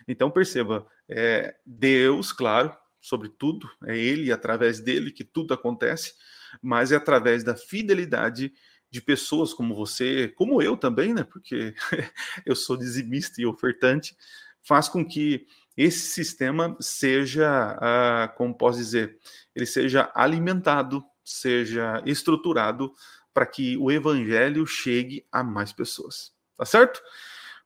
Então 0.06 0.30
perceba, 0.30 0.86
é, 1.08 1.56
Deus, 1.66 2.34
claro, 2.34 2.76
sobre 3.00 3.30
tudo, 3.30 3.70
é 3.86 3.98
Ele, 3.98 4.32
através 4.32 4.82
dele 4.82 5.12
que 5.12 5.24
tudo 5.24 5.54
acontece, 5.54 6.14
mas 6.62 6.92
é 6.92 6.98
através 6.98 7.44
da 7.44 7.56
fidelidade 7.56 8.54
de 8.94 9.02
pessoas 9.02 9.56
como 9.56 9.74
você, 9.74 10.28
como 10.36 10.62
eu 10.62 10.78
também, 10.78 11.16
né? 11.16 11.24
Porque 11.24 11.74
eu 12.46 12.56
sou 12.56 12.78
dizimista 12.78 13.42
e 13.42 13.46
ofertante, 13.46 14.16
faz 14.62 14.88
com 14.88 15.04
que 15.04 15.48
esse 15.76 16.12
sistema 16.12 16.78
seja, 16.80 17.76
ah, 17.82 18.32
como 18.38 18.56
posso 18.56 18.78
dizer, 18.78 19.18
ele 19.56 19.66
seja 19.66 20.12
alimentado, 20.14 21.04
seja 21.26 22.04
estruturado 22.06 22.94
para 23.34 23.48
que 23.48 23.76
o 23.78 23.92
evangelho 23.92 24.68
chegue 24.68 25.26
a 25.32 25.44
mais 25.44 25.74
pessoas. 25.74 26.32
Tá 26.56 26.64
certo? 26.64 27.02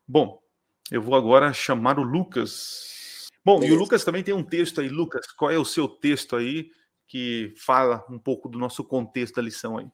Bom, 0.08 0.42
eu 0.90 1.02
vou 1.02 1.14
agora 1.14 1.52
chamar 1.52 2.00
o 2.00 2.04
Lucas 2.04 3.28
Bom, 3.44 3.62
e 3.62 3.72
o 3.72 3.76
Lucas 3.76 4.06
também 4.06 4.24
tem 4.24 4.34
um 4.34 4.44
texto 4.44 4.80
aí. 4.80 4.88
Lucas, 4.88 5.28
qual 5.28 5.52
é 5.52 5.58
o 5.58 5.66
seu 5.66 5.90
texto 5.90 6.38
aí 6.38 6.70
que 7.06 7.54
fala 7.58 8.06
um 8.10 8.18
pouco 8.18 8.48
do 8.48 8.58
nosso 8.58 8.82
contexto 8.82 9.36
da 9.36 9.42
lição 9.42 9.78
aí? 9.78 9.88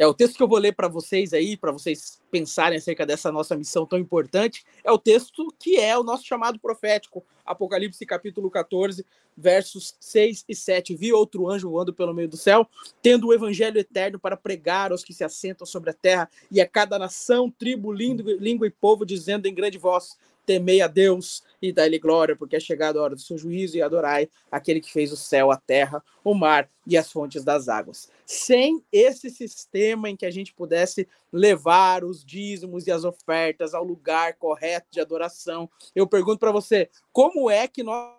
É 0.00 0.06
o 0.06 0.14
texto 0.14 0.38
que 0.38 0.42
eu 0.42 0.48
vou 0.48 0.56
ler 0.56 0.72
para 0.72 0.88
vocês 0.88 1.34
aí, 1.34 1.58
para 1.58 1.70
vocês 1.70 2.22
pensarem 2.30 2.78
acerca 2.78 3.04
dessa 3.04 3.30
nossa 3.30 3.54
missão 3.54 3.84
tão 3.84 3.98
importante. 3.98 4.64
É 4.82 4.90
o 4.90 4.96
texto 4.96 5.54
que 5.58 5.76
é 5.76 5.94
o 5.98 6.02
nosso 6.02 6.24
chamado 6.24 6.58
profético, 6.58 7.22
Apocalipse 7.44 8.06
capítulo 8.06 8.50
14, 8.50 9.04
versos 9.36 9.94
6 10.00 10.46
e 10.48 10.56
7. 10.56 10.96
Vi 10.96 11.12
outro 11.12 11.50
anjo 11.50 11.68
voando 11.68 11.92
pelo 11.92 12.14
meio 12.14 12.30
do 12.30 12.38
céu, 12.38 12.66
tendo 13.02 13.26
o 13.26 13.34
evangelho 13.34 13.78
eterno 13.78 14.18
para 14.18 14.38
pregar 14.38 14.90
aos 14.90 15.04
que 15.04 15.12
se 15.12 15.22
assentam 15.22 15.66
sobre 15.66 15.90
a 15.90 15.94
terra 15.94 16.30
e 16.50 16.62
a 16.62 16.66
cada 16.66 16.98
nação, 16.98 17.50
tribo, 17.50 17.92
língua 17.92 18.66
e 18.66 18.70
povo, 18.70 19.04
dizendo 19.04 19.44
em 19.44 19.54
grande 19.54 19.76
voz: 19.76 20.16
temei 20.50 20.82
a 20.82 20.88
Deus 20.88 21.44
e 21.62 21.72
dai-lhe 21.72 21.96
glória, 21.96 22.34
porque 22.34 22.56
é 22.56 22.60
chegada 22.60 22.98
a 22.98 23.02
hora 23.02 23.14
do 23.14 23.20
seu 23.20 23.38
juízo 23.38 23.76
e 23.76 23.82
adorai 23.82 24.28
aquele 24.50 24.80
que 24.80 24.90
fez 24.90 25.12
o 25.12 25.16
céu, 25.16 25.52
a 25.52 25.56
terra, 25.56 26.02
o 26.24 26.34
mar 26.34 26.68
e 26.84 26.98
as 26.98 27.12
fontes 27.12 27.44
das 27.44 27.68
águas. 27.68 28.10
Sem 28.26 28.84
esse 28.90 29.30
sistema 29.30 30.10
em 30.10 30.16
que 30.16 30.26
a 30.26 30.30
gente 30.30 30.52
pudesse 30.52 31.06
levar 31.32 32.02
os 32.02 32.24
dízimos 32.24 32.88
e 32.88 32.90
as 32.90 33.04
ofertas 33.04 33.74
ao 33.74 33.84
lugar 33.84 34.34
correto 34.38 34.88
de 34.90 35.00
adoração, 35.00 35.70
eu 35.94 36.04
pergunto 36.04 36.40
para 36.40 36.50
você, 36.50 36.90
como 37.12 37.48
é 37.48 37.68
que 37.68 37.84
nós 37.84 38.18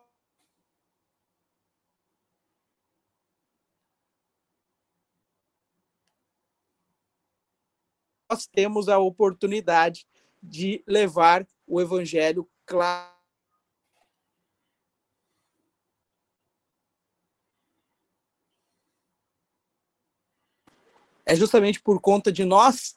nós 8.30 8.48
temos 8.48 8.88
a 8.88 8.98
oportunidade 8.98 10.08
de 10.41 10.82
levar 10.88 11.46
o 11.71 11.79
evangelho 11.79 12.45
claro. 12.65 13.10
É 21.25 21.34
justamente 21.34 21.79
por 21.79 22.01
conta 22.01 22.29
de 22.29 22.43
nós 22.43 22.93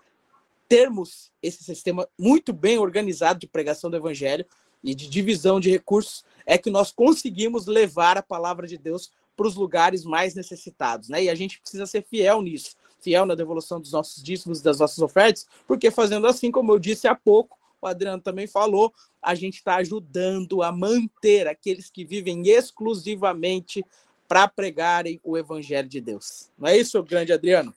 termos 0.68 1.30
esse 1.40 1.62
sistema 1.62 2.08
muito 2.18 2.52
bem 2.52 2.78
organizado 2.78 3.38
de 3.38 3.46
pregação 3.46 3.88
do 3.88 3.96
evangelho 3.96 4.44
e 4.82 4.92
de 4.92 5.08
divisão 5.08 5.60
de 5.60 5.70
recursos 5.70 6.24
é 6.44 6.58
que 6.58 6.68
nós 6.68 6.90
conseguimos 6.90 7.66
levar 7.66 8.18
a 8.18 8.22
palavra 8.22 8.66
de 8.66 8.76
Deus 8.76 9.12
para 9.36 9.46
os 9.46 9.54
lugares 9.54 10.04
mais 10.04 10.34
necessitados, 10.34 11.08
né? 11.08 11.22
E 11.22 11.30
a 11.30 11.34
gente 11.36 11.60
precisa 11.60 11.86
ser 11.86 12.02
fiel 12.02 12.42
nisso, 12.42 12.76
fiel 12.98 13.24
na 13.24 13.36
devolução 13.36 13.80
dos 13.80 13.92
nossos 13.92 14.20
dízimos, 14.20 14.60
das 14.60 14.80
nossas 14.80 14.98
ofertas, 14.98 15.46
porque 15.64 15.92
fazendo 15.92 16.26
assim, 16.26 16.50
como 16.50 16.72
eu 16.72 16.78
disse 16.78 17.06
há 17.06 17.14
pouco, 17.14 17.56
o 17.86 17.90
Adriano 17.90 18.22
também 18.22 18.46
falou, 18.46 18.92
a 19.22 19.34
gente 19.34 19.56
está 19.56 19.76
ajudando 19.76 20.62
a 20.62 20.70
manter 20.70 21.46
aqueles 21.46 21.90
que 21.90 22.04
vivem 22.04 22.48
exclusivamente 22.48 23.84
para 24.28 24.48
pregarem 24.48 25.20
o 25.22 25.36
evangelho 25.36 25.88
de 25.88 26.00
Deus. 26.00 26.50
Não 26.58 26.68
é 26.68 26.76
isso, 26.76 27.02
grande 27.02 27.32
Adriano? 27.32 27.74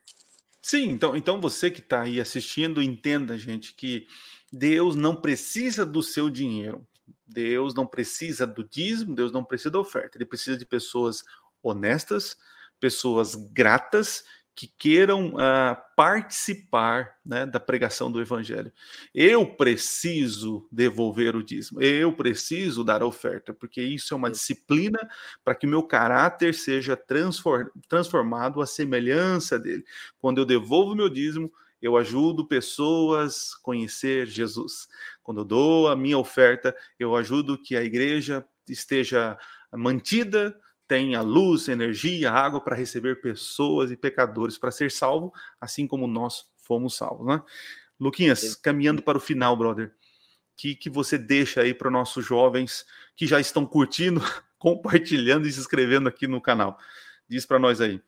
Sim, 0.62 0.89
então, 0.89 1.15
então 1.15 1.39
você 1.39 1.72
que 1.72 1.80
está 1.80 2.02
aí 2.02 2.20
assistindo, 2.20 2.82
entenda, 2.82 3.38
gente, 3.38 3.74
que 3.74 4.08
Deus 4.52 4.96
não 4.96 5.15
precisa 5.15 5.86
do 5.86 6.02
seu 6.02 6.30
dinheiro. 6.30 6.86
Deus 7.28 7.74
não 7.74 7.86
precisa 7.86 8.48
do 8.48 8.63
dízimo, 8.63 9.13
Deus 9.13 9.32
não 9.32 9.43
precisa 9.43 9.72
da 9.72 9.80
oferta. 9.80 10.17
Ele 10.17 10.26
precisa 10.26 10.58
de 10.58 10.65
pessoas 10.65 11.24
honestas, 11.62 12.38
pessoas 12.80 13.36
gratas 13.36 14.24
que 14.58 14.65
queiram 14.76 15.36
uh, 15.36 15.78
participar 15.96 17.15
né, 17.24 17.46
da 17.46 17.60
pregação 17.60 18.12
do 18.12 18.20
evangelho. 18.20 18.74
Eu 19.13 19.46
preciso 19.46 20.67
devolver 20.72 21.36
o 21.36 21.43
dízimo, 21.43 21.80
eu 21.80 22.12
preciso 22.12 22.84
dar 22.84 23.04
a 23.04 23.06
oferta, 23.06 23.54
porque 23.54 23.84
isso 23.84 24.15
é 24.15 24.17
uma 24.17 24.32
disciplina 24.32 24.98
para 25.46 25.54
que 25.54 25.67
o 25.67 25.70
meu 25.70 25.84
caráter 25.84 26.56
seja 26.56 26.98
transformado 27.88 28.60
à 28.60 28.65
semelhança 28.65 29.60
dele. 29.60 29.86
Quando 30.17 30.39
eu 30.39 30.46
devolvo 30.46 30.96
meu 30.96 31.08
dízimo, 31.08 31.54
eu 31.80 31.96
ajudo 31.96 32.48
pessoas 32.48 33.54
a 33.54 33.62
conhecer 33.62 34.26
Jesus. 34.26 34.88
Quando 35.22 35.41
eu 35.41 35.46
dou 35.46 35.88
a 35.88 35.96
minha 35.96 36.17
oferta, 36.17 36.76
eu 36.98 37.15
ajudo 37.15 37.62
que 37.62 37.76
a 37.76 37.84
igreja 37.84 38.43
esteja 38.67 39.38
mantida 39.72 40.60
tenha 40.88 41.21
luz, 41.21 41.67
energia, 41.67 42.32
água 42.32 42.62
para 42.62 42.76
receber 42.76 43.21
pessoas 43.21 43.91
e 43.91 43.97
pecadores 43.97 44.58
para 44.58 44.71
ser 44.71 44.91
salvo, 44.91 45.34
assim 45.60 45.86
como 45.86 46.08
nós 46.08 46.45
fomos 46.58 46.95
salvos, 46.95 47.28
né? 47.28 47.43
Luquinhas, 48.00 48.56
caminhando 48.56 49.02
para 49.02 49.17
o 49.17 49.21
final, 49.21 49.56
brother, 49.58 49.93
que 50.56 50.76
que 50.76 50.89
você 50.89 51.17
deixa 51.17 51.62
aí 51.62 51.73
para 51.73 51.89
nossos 51.89 52.26
jovens 52.26 52.86
que 53.15 53.26
já 53.26 53.39
estão 53.39 53.65
curtindo, 53.65 54.21
compartilhando 54.58 55.47
e 55.47 55.52
se 55.52 55.60
inscrevendo 55.60 56.08
aqui 56.08 56.28
no 56.28 56.41
canal? 56.41 56.78
Diz 57.28 57.45
para 57.45 57.60
nós 57.60 57.82
aí. 57.82 58.02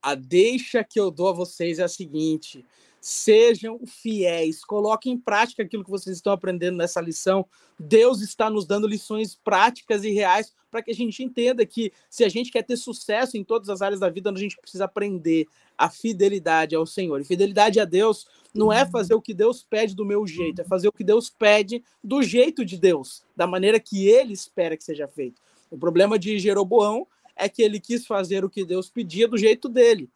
A 0.00 0.14
deixa 0.14 0.84
que 0.84 1.00
eu 1.00 1.10
dou 1.10 1.28
a 1.28 1.32
vocês 1.32 1.78
é 1.78 1.82
a 1.82 1.88
seguinte: 1.88 2.64
sejam 3.04 3.80
fiéis, 3.84 4.64
coloquem 4.64 5.12
em 5.12 5.18
prática 5.18 5.62
aquilo 5.62 5.84
que 5.84 5.90
vocês 5.90 6.16
estão 6.16 6.32
aprendendo 6.32 6.78
nessa 6.78 7.02
lição. 7.02 7.44
Deus 7.78 8.22
está 8.22 8.48
nos 8.48 8.64
dando 8.64 8.86
lições 8.86 9.34
práticas 9.34 10.04
e 10.04 10.10
reais 10.10 10.54
para 10.70 10.80
que 10.80 10.90
a 10.90 10.94
gente 10.94 11.22
entenda 11.22 11.66
que 11.66 11.92
se 12.08 12.24
a 12.24 12.30
gente 12.30 12.50
quer 12.50 12.62
ter 12.62 12.78
sucesso 12.78 13.36
em 13.36 13.44
todas 13.44 13.68
as 13.68 13.82
áreas 13.82 14.00
da 14.00 14.08
vida, 14.08 14.30
a 14.30 14.34
gente 14.34 14.56
precisa 14.56 14.86
aprender 14.86 15.46
a 15.76 15.90
fidelidade 15.90 16.74
ao 16.74 16.86
Senhor. 16.86 17.20
E 17.20 17.24
fidelidade 17.24 17.78
a 17.78 17.84
Deus 17.84 18.26
não 18.54 18.72
é 18.72 18.86
fazer 18.86 19.12
o 19.12 19.20
que 19.20 19.34
Deus 19.34 19.62
pede 19.62 19.94
do 19.94 20.06
meu 20.06 20.26
jeito, 20.26 20.62
é 20.62 20.64
fazer 20.64 20.88
o 20.88 20.92
que 20.92 21.04
Deus 21.04 21.28
pede 21.28 21.84
do 22.02 22.22
jeito 22.22 22.64
de 22.64 22.78
Deus, 22.78 23.22
da 23.36 23.46
maneira 23.46 23.78
que 23.78 24.08
ele 24.08 24.32
espera 24.32 24.78
que 24.78 24.84
seja 24.84 25.06
feito. 25.06 25.42
O 25.70 25.76
problema 25.76 26.18
de 26.18 26.38
Jeroboão 26.38 27.06
é 27.36 27.50
que 27.50 27.60
ele 27.60 27.78
quis 27.78 28.06
fazer 28.06 28.46
o 28.46 28.50
que 28.50 28.64
Deus 28.64 28.88
pedia 28.88 29.28
do 29.28 29.36
jeito 29.36 29.68
dele 29.68 30.08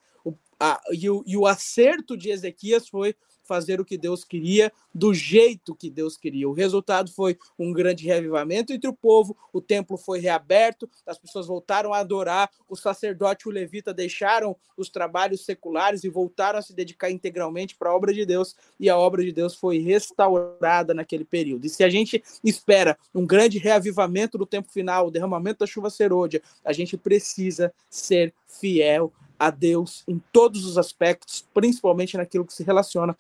a, 0.59 0.81
e, 0.92 1.09
o, 1.09 1.23
e 1.27 1.37
o 1.37 1.47
acerto 1.47 2.16
de 2.16 2.31
Ezequias 2.31 2.88
foi 2.88 3.14
fazer 3.49 3.81
o 3.81 3.85
que 3.85 3.97
Deus 3.97 4.25
queria, 4.25 4.71
do 4.94 5.14
jeito 5.14 5.75
que 5.75 5.88
Deus 5.88 6.18
queria. 6.18 6.47
O 6.47 6.53
resultado 6.53 7.11
foi 7.11 7.38
um 7.59 7.73
grande 7.73 8.05
revivamento 8.05 8.75
entre 8.75 8.90
o 8.90 8.92
povo, 8.92 9.35
o 9.53 9.61
templo 9.61 9.97
foi 9.97 10.21
reaberto, 10.21 10.88
as 11.07 11.18
pessoas 11.18 11.47
voltaram 11.47 11.94
a 11.94 11.99
adorar, 11.99 12.51
o 12.68 12.77
sacerdote 12.77 13.47
e 13.47 13.49
o 13.49 13.53
levita 13.53 13.94
deixaram 13.94 14.55
os 14.77 14.90
trabalhos 14.90 15.47
seculares 15.47 16.05
e 16.05 16.11
voltaram 16.11 16.59
a 16.59 16.62
se 16.62 16.75
dedicar 16.75 17.11
integralmente 17.11 17.75
para 17.75 17.88
a 17.88 17.97
obra 17.97 18.12
de 18.12 18.27
Deus, 18.27 18.55
e 18.79 18.90
a 18.90 18.99
obra 18.99 19.25
de 19.25 19.33
Deus 19.33 19.55
foi 19.55 19.79
restaurada 19.79 20.92
naquele 20.92 21.25
período. 21.25 21.64
E 21.64 21.71
se 21.71 21.83
a 21.83 21.88
gente 21.88 22.23
espera 22.44 22.99
um 23.14 23.25
grande 23.25 23.57
reavivamento 23.59 24.37
do 24.37 24.44
tempo 24.44 24.71
final, 24.71 25.07
o 25.07 25.11
derramamento 25.11 25.61
da 25.61 25.66
chuva 25.66 25.88
serôdia, 25.88 26.42
a 26.62 26.73
gente 26.75 26.99
precisa 26.99 27.73
ser 27.88 28.35
fiel 28.47 29.11
a 29.38 29.51
Deus 29.51 30.03
em 30.09 30.18
todos 30.33 30.64
os 30.64 30.77
aspectos, 30.77 31.46
principalmente 31.55 32.16
naquilo 32.16 32.44
que 32.44 32.53
se 32.53 32.62
relaciona 32.62 33.16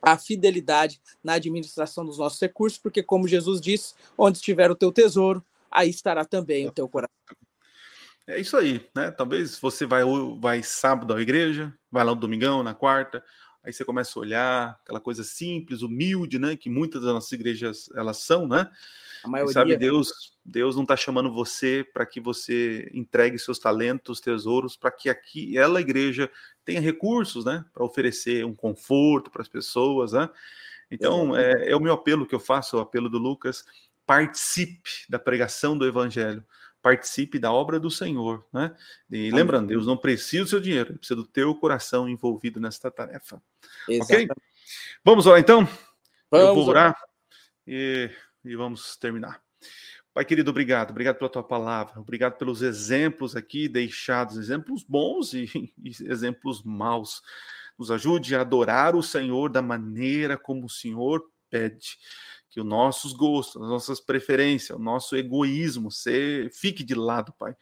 à 0.00 0.16
fidelidade 0.16 1.00
na 1.22 1.34
administração 1.34 2.04
dos 2.04 2.18
nossos 2.18 2.40
recursos, 2.40 2.78
porque, 2.78 3.02
como 3.02 3.28
Jesus 3.28 3.60
disse, 3.60 3.94
onde 4.16 4.38
estiver 4.38 4.70
o 4.70 4.76
teu 4.76 4.90
tesouro, 4.90 5.44
aí 5.70 5.90
estará 5.90 6.24
também 6.24 6.66
o 6.66 6.72
teu 6.72 6.88
coração. 6.88 7.12
É 8.26 8.40
isso 8.40 8.56
aí, 8.56 8.88
né? 8.94 9.10
Talvez 9.10 9.58
você 9.58 9.84
vai, 9.84 10.02
vai 10.38 10.62
sábado 10.62 11.12
à 11.12 11.20
igreja, 11.20 11.74
vai 11.90 12.04
lá 12.04 12.14
no 12.14 12.20
domingão, 12.20 12.62
na 12.62 12.74
quarta, 12.74 13.22
aí 13.62 13.72
você 13.72 13.84
começa 13.84 14.18
a 14.18 14.20
olhar 14.20 14.80
aquela 14.82 15.00
coisa 15.00 15.22
simples, 15.22 15.82
humilde, 15.82 16.38
né? 16.38 16.56
Que 16.56 16.68
muitas 16.68 17.02
das 17.02 17.12
nossas 17.12 17.32
igrejas 17.32 17.88
elas 17.94 18.18
são, 18.18 18.46
né? 18.46 18.70
A 19.24 19.28
maioria. 19.28 19.52
sabe, 19.52 19.76
Deus, 19.76 20.36
Deus 20.44 20.74
não 20.74 20.82
está 20.82 20.96
chamando 20.96 21.32
você 21.32 21.86
para 21.92 22.04
que 22.04 22.20
você 22.20 22.90
entregue 22.92 23.38
seus 23.38 23.58
talentos, 23.58 24.20
tesouros, 24.20 24.76
para 24.76 24.90
que 24.90 25.08
aqui 25.08 25.56
ela, 25.56 25.80
igreja, 25.80 26.28
tenha 26.64 26.80
recursos, 26.80 27.44
né? 27.44 27.64
Para 27.72 27.84
oferecer 27.84 28.44
um 28.44 28.54
conforto 28.54 29.30
para 29.30 29.42
as 29.42 29.48
pessoas, 29.48 30.12
né? 30.12 30.28
Então, 30.90 31.36
é, 31.36 31.70
é, 31.70 31.76
o 31.76 31.80
meu 31.80 31.94
apelo 31.94 32.26
que 32.26 32.34
eu 32.34 32.40
faço, 32.40 32.76
o 32.76 32.80
apelo 32.80 33.08
do 33.08 33.18
Lucas. 33.18 33.64
Participe 34.04 34.90
da 35.08 35.18
pregação 35.18 35.78
do 35.78 35.86
evangelho 35.86 36.44
participe 36.82 37.38
da 37.38 37.52
obra 37.52 37.78
do 37.78 37.90
Senhor, 37.90 38.44
né? 38.52 38.74
E 39.08 39.30
lembrando, 39.30 39.68
Deus 39.68 39.86
não 39.86 39.96
precisa 39.96 40.44
do 40.44 40.50
seu 40.50 40.60
dinheiro, 40.60 40.90
ele 40.90 40.98
precisa 40.98 41.16
do 41.16 41.26
teu 41.26 41.54
coração 41.54 42.08
envolvido 42.08 42.58
nesta 42.58 42.90
tarefa. 42.90 43.40
Exatamente. 43.88 44.32
Ok? 44.32 44.42
Vamos 45.04 45.26
orar 45.26 45.40
então? 45.40 45.66
Vamos 46.30 46.48
Eu 46.48 46.54
vou 46.54 46.68
orar 46.68 47.00
e, 47.66 48.10
e 48.44 48.56
vamos 48.56 48.96
terminar. 48.96 49.40
Pai 50.12 50.24
querido, 50.24 50.50
obrigado, 50.50 50.90
obrigado 50.90 51.16
pela 51.16 51.30
tua 51.30 51.42
palavra, 51.42 51.98
obrigado 51.98 52.36
pelos 52.36 52.60
exemplos 52.60 53.34
aqui 53.34 53.66
deixados, 53.68 54.36
exemplos 54.36 54.82
bons 54.82 55.32
e, 55.32 55.48
e 55.82 55.90
exemplos 56.04 56.62
maus. 56.62 57.22
Nos 57.78 57.90
ajude 57.90 58.34
a 58.34 58.42
adorar 58.42 58.94
o 58.94 59.02
Senhor 59.02 59.48
da 59.48 59.62
maneira 59.62 60.36
como 60.36 60.66
o 60.66 60.70
Senhor 60.70 61.24
pede 61.48 61.96
que 62.52 62.60
os 62.60 62.66
nossos 62.66 63.14
gostos, 63.14 63.62
as 63.62 63.68
nossas 63.68 63.98
preferências, 63.98 64.78
o 64.78 64.82
nosso 64.82 65.16
egoísmo 65.16 65.90
se, 65.90 66.50
fique 66.52 66.84
de 66.84 66.94
lado, 66.94 67.32
Pai. 67.38 67.56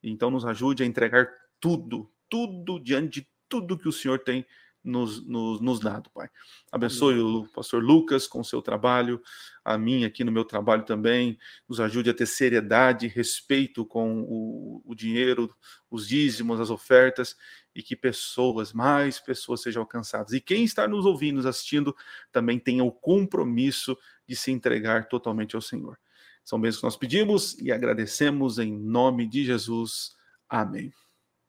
Então 0.00 0.30
nos 0.30 0.44
ajude 0.44 0.84
a 0.84 0.86
entregar 0.86 1.28
tudo, 1.60 2.08
tudo 2.30 2.78
diante 2.78 3.20
de 3.20 3.28
tudo 3.48 3.76
que 3.76 3.88
o 3.88 3.92
Senhor 3.92 4.20
tem 4.20 4.46
nos, 4.84 5.26
nos, 5.26 5.60
nos 5.60 5.80
dado, 5.80 6.08
Pai. 6.10 6.28
Abençoe 6.70 7.18
o 7.18 7.44
pastor 7.52 7.82
Lucas 7.82 8.28
com 8.28 8.38
o 8.38 8.44
seu 8.44 8.62
trabalho, 8.62 9.20
a 9.64 9.76
mim 9.76 10.04
aqui 10.04 10.22
no 10.22 10.30
meu 10.30 10.44
trabalho 10.44 10.84
também. 10.84 11.36
Nos 11.68 11.80
ajude 11.80 12.10
a 12.10 12.14
ter 12.14 12.26
seriedade, 12.26 13.08
respeito 13.08 13.84
com 13.84 14.22
o, 14.22 14.80
o 14.84 14.94
dinheiro, 14.94 15.52
os 15.90 16.06
dízimos, 16.06 16.60
as 16.60 16.70
ofertas, 16.70 17.36
e 17.76 17.82
que 17.82 17.94
pessoas, 17.94 18.72
mais 18.72 19.20
pessoas 19.20 19.60
sejam 19.60 19.82
alcançadas. 19.82 20.32
E 20.32 20.40
quem 20.40 20.64
está 20.64 20.88
nos 20.88 21.04
ouvindo, 21.04 21.36
nos 21.36 21.44
assistindo, 21.44 21.94
também 22.32 22.58
tenha 22.58 22.82
o 22.82 22.90
compromisso 22.90 23.96
de 24.26 24.34
se 24.34 24.50
entregar 24.50 25.08
totalmente 25.08 25.54
ao 25.54 25.60
Senhor. 25.60 25.98
São 26.42 26.58
bênçãos 26.58 26.80
que 26.80 26.86
nós 26.86 26.96
pedimos 26.96 27.58
e 27.60 27.70
agradecemos 27.70 28.58
em 28.58 28.72
nome 28.72 29.26
de 29.26 29.44
Jesus. 29.44 30.16
Amém. 30.48 30.90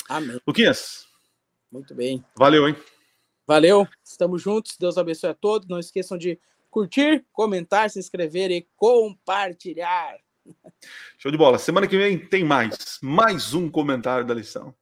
Amém. 0.09 0.37
Luquinhas. 0.45 1.07
Muito 1.71 1.95
bem. 1.95 2.21
Valeu, 2.35 2.67
hein? 2.67 2.75
Valeu. 3.47 3.87
Estamos 4.03 4.41
juntos. 4.41 4.75
Deus 4.77 4.97
abençoe 4.97 5.29
a 5.29 5.33
todos. 5.33 5.69
Não 5.69 5.79
esqueçam 5.79 6.17
de 6.17 6.37
curtir, 6.69 7.25
comentar, 7.31 7.89
se 7.89 7.99
inscrever 7.99 8.51
e 8.51 8.67
compartilhar. 8.75 10.17
Show 11.17 11.31
de 11.31 11.37
bola. 11.37 11.57
Semana 11.57 11.87
que 11.87 11.97
vem 11.97 12.19
tem 12.19 12.43
mais. 12.43 12.99
Mais 13.01 13.53
um 13.53 13.69
comentário 13.69 14.25
da 14.25 14.33
lição. 14.33 14.75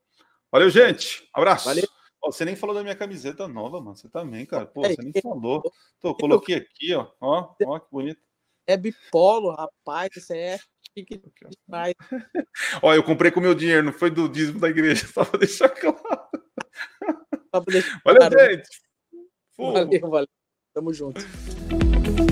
Valeu, 0.55 0.69
gente. 0.69 1.27
Abraço. 1.33 1.65
Valeu. 1.65 1.83
você 2.23 2.45
nem 2.45 2.55
falou 2.55 2.73
da 2.73 2.81
minha 2.81 2.95
camiseta 2.95 3.45
nova, 3.45 3.81
mano. 3.81 3.93
Você 3.93 4.07
também, 4.07 4.45
cara. 4.45 4.65
Pô, 4.65 4.83
você 4.83 4.95
nem 5.01 5.11
falou. 5.21 5.61
Tô, 5.99 6.15
coloquei 6.15 6.55
aqui, 6.55 6.93
ó. 6.93 7.11
Ó, 7.19 7.53
ó, 7.65 7.77
que 7.77 7.91
bonito. 7.91 8.21
É 8.65 8.77
bipolo, 8.77 9.51
rapaz. 9.51 10.11
Isso 10.15 10.31
é 10.31 10.57
chique 10.97 11.21
demais. 11.67 11.93
ó, 12.81 12.93
eu 12.93 13.03
comprei 13.03 13.31
com 13.31 13.41
o 13.41 13.43
meu 13.43 13.53
dinheiro, 13.53 13.83
não 13.83 13.91
foi 13.91 14.09
do 14.09 14.29
dízimo 14.29 14.61
da 14.61 14.69
igreja, 14.69 15.05
só 15.11 15.25
pra 15.25 15.39
deixar 15.39 15.67
claro. 15.67 15.99
Só 15.99 17.59
pra 17.59 17.73
deixar 17.73 18.01
valeu, 18.05 18.21
claro. 18.21 18.51
gente. 18.51 18.69
Valeu, 19.57 20.09
valeu. 20.09 20.29
Tamo 20.73 20.93
junto. 20.93 21.19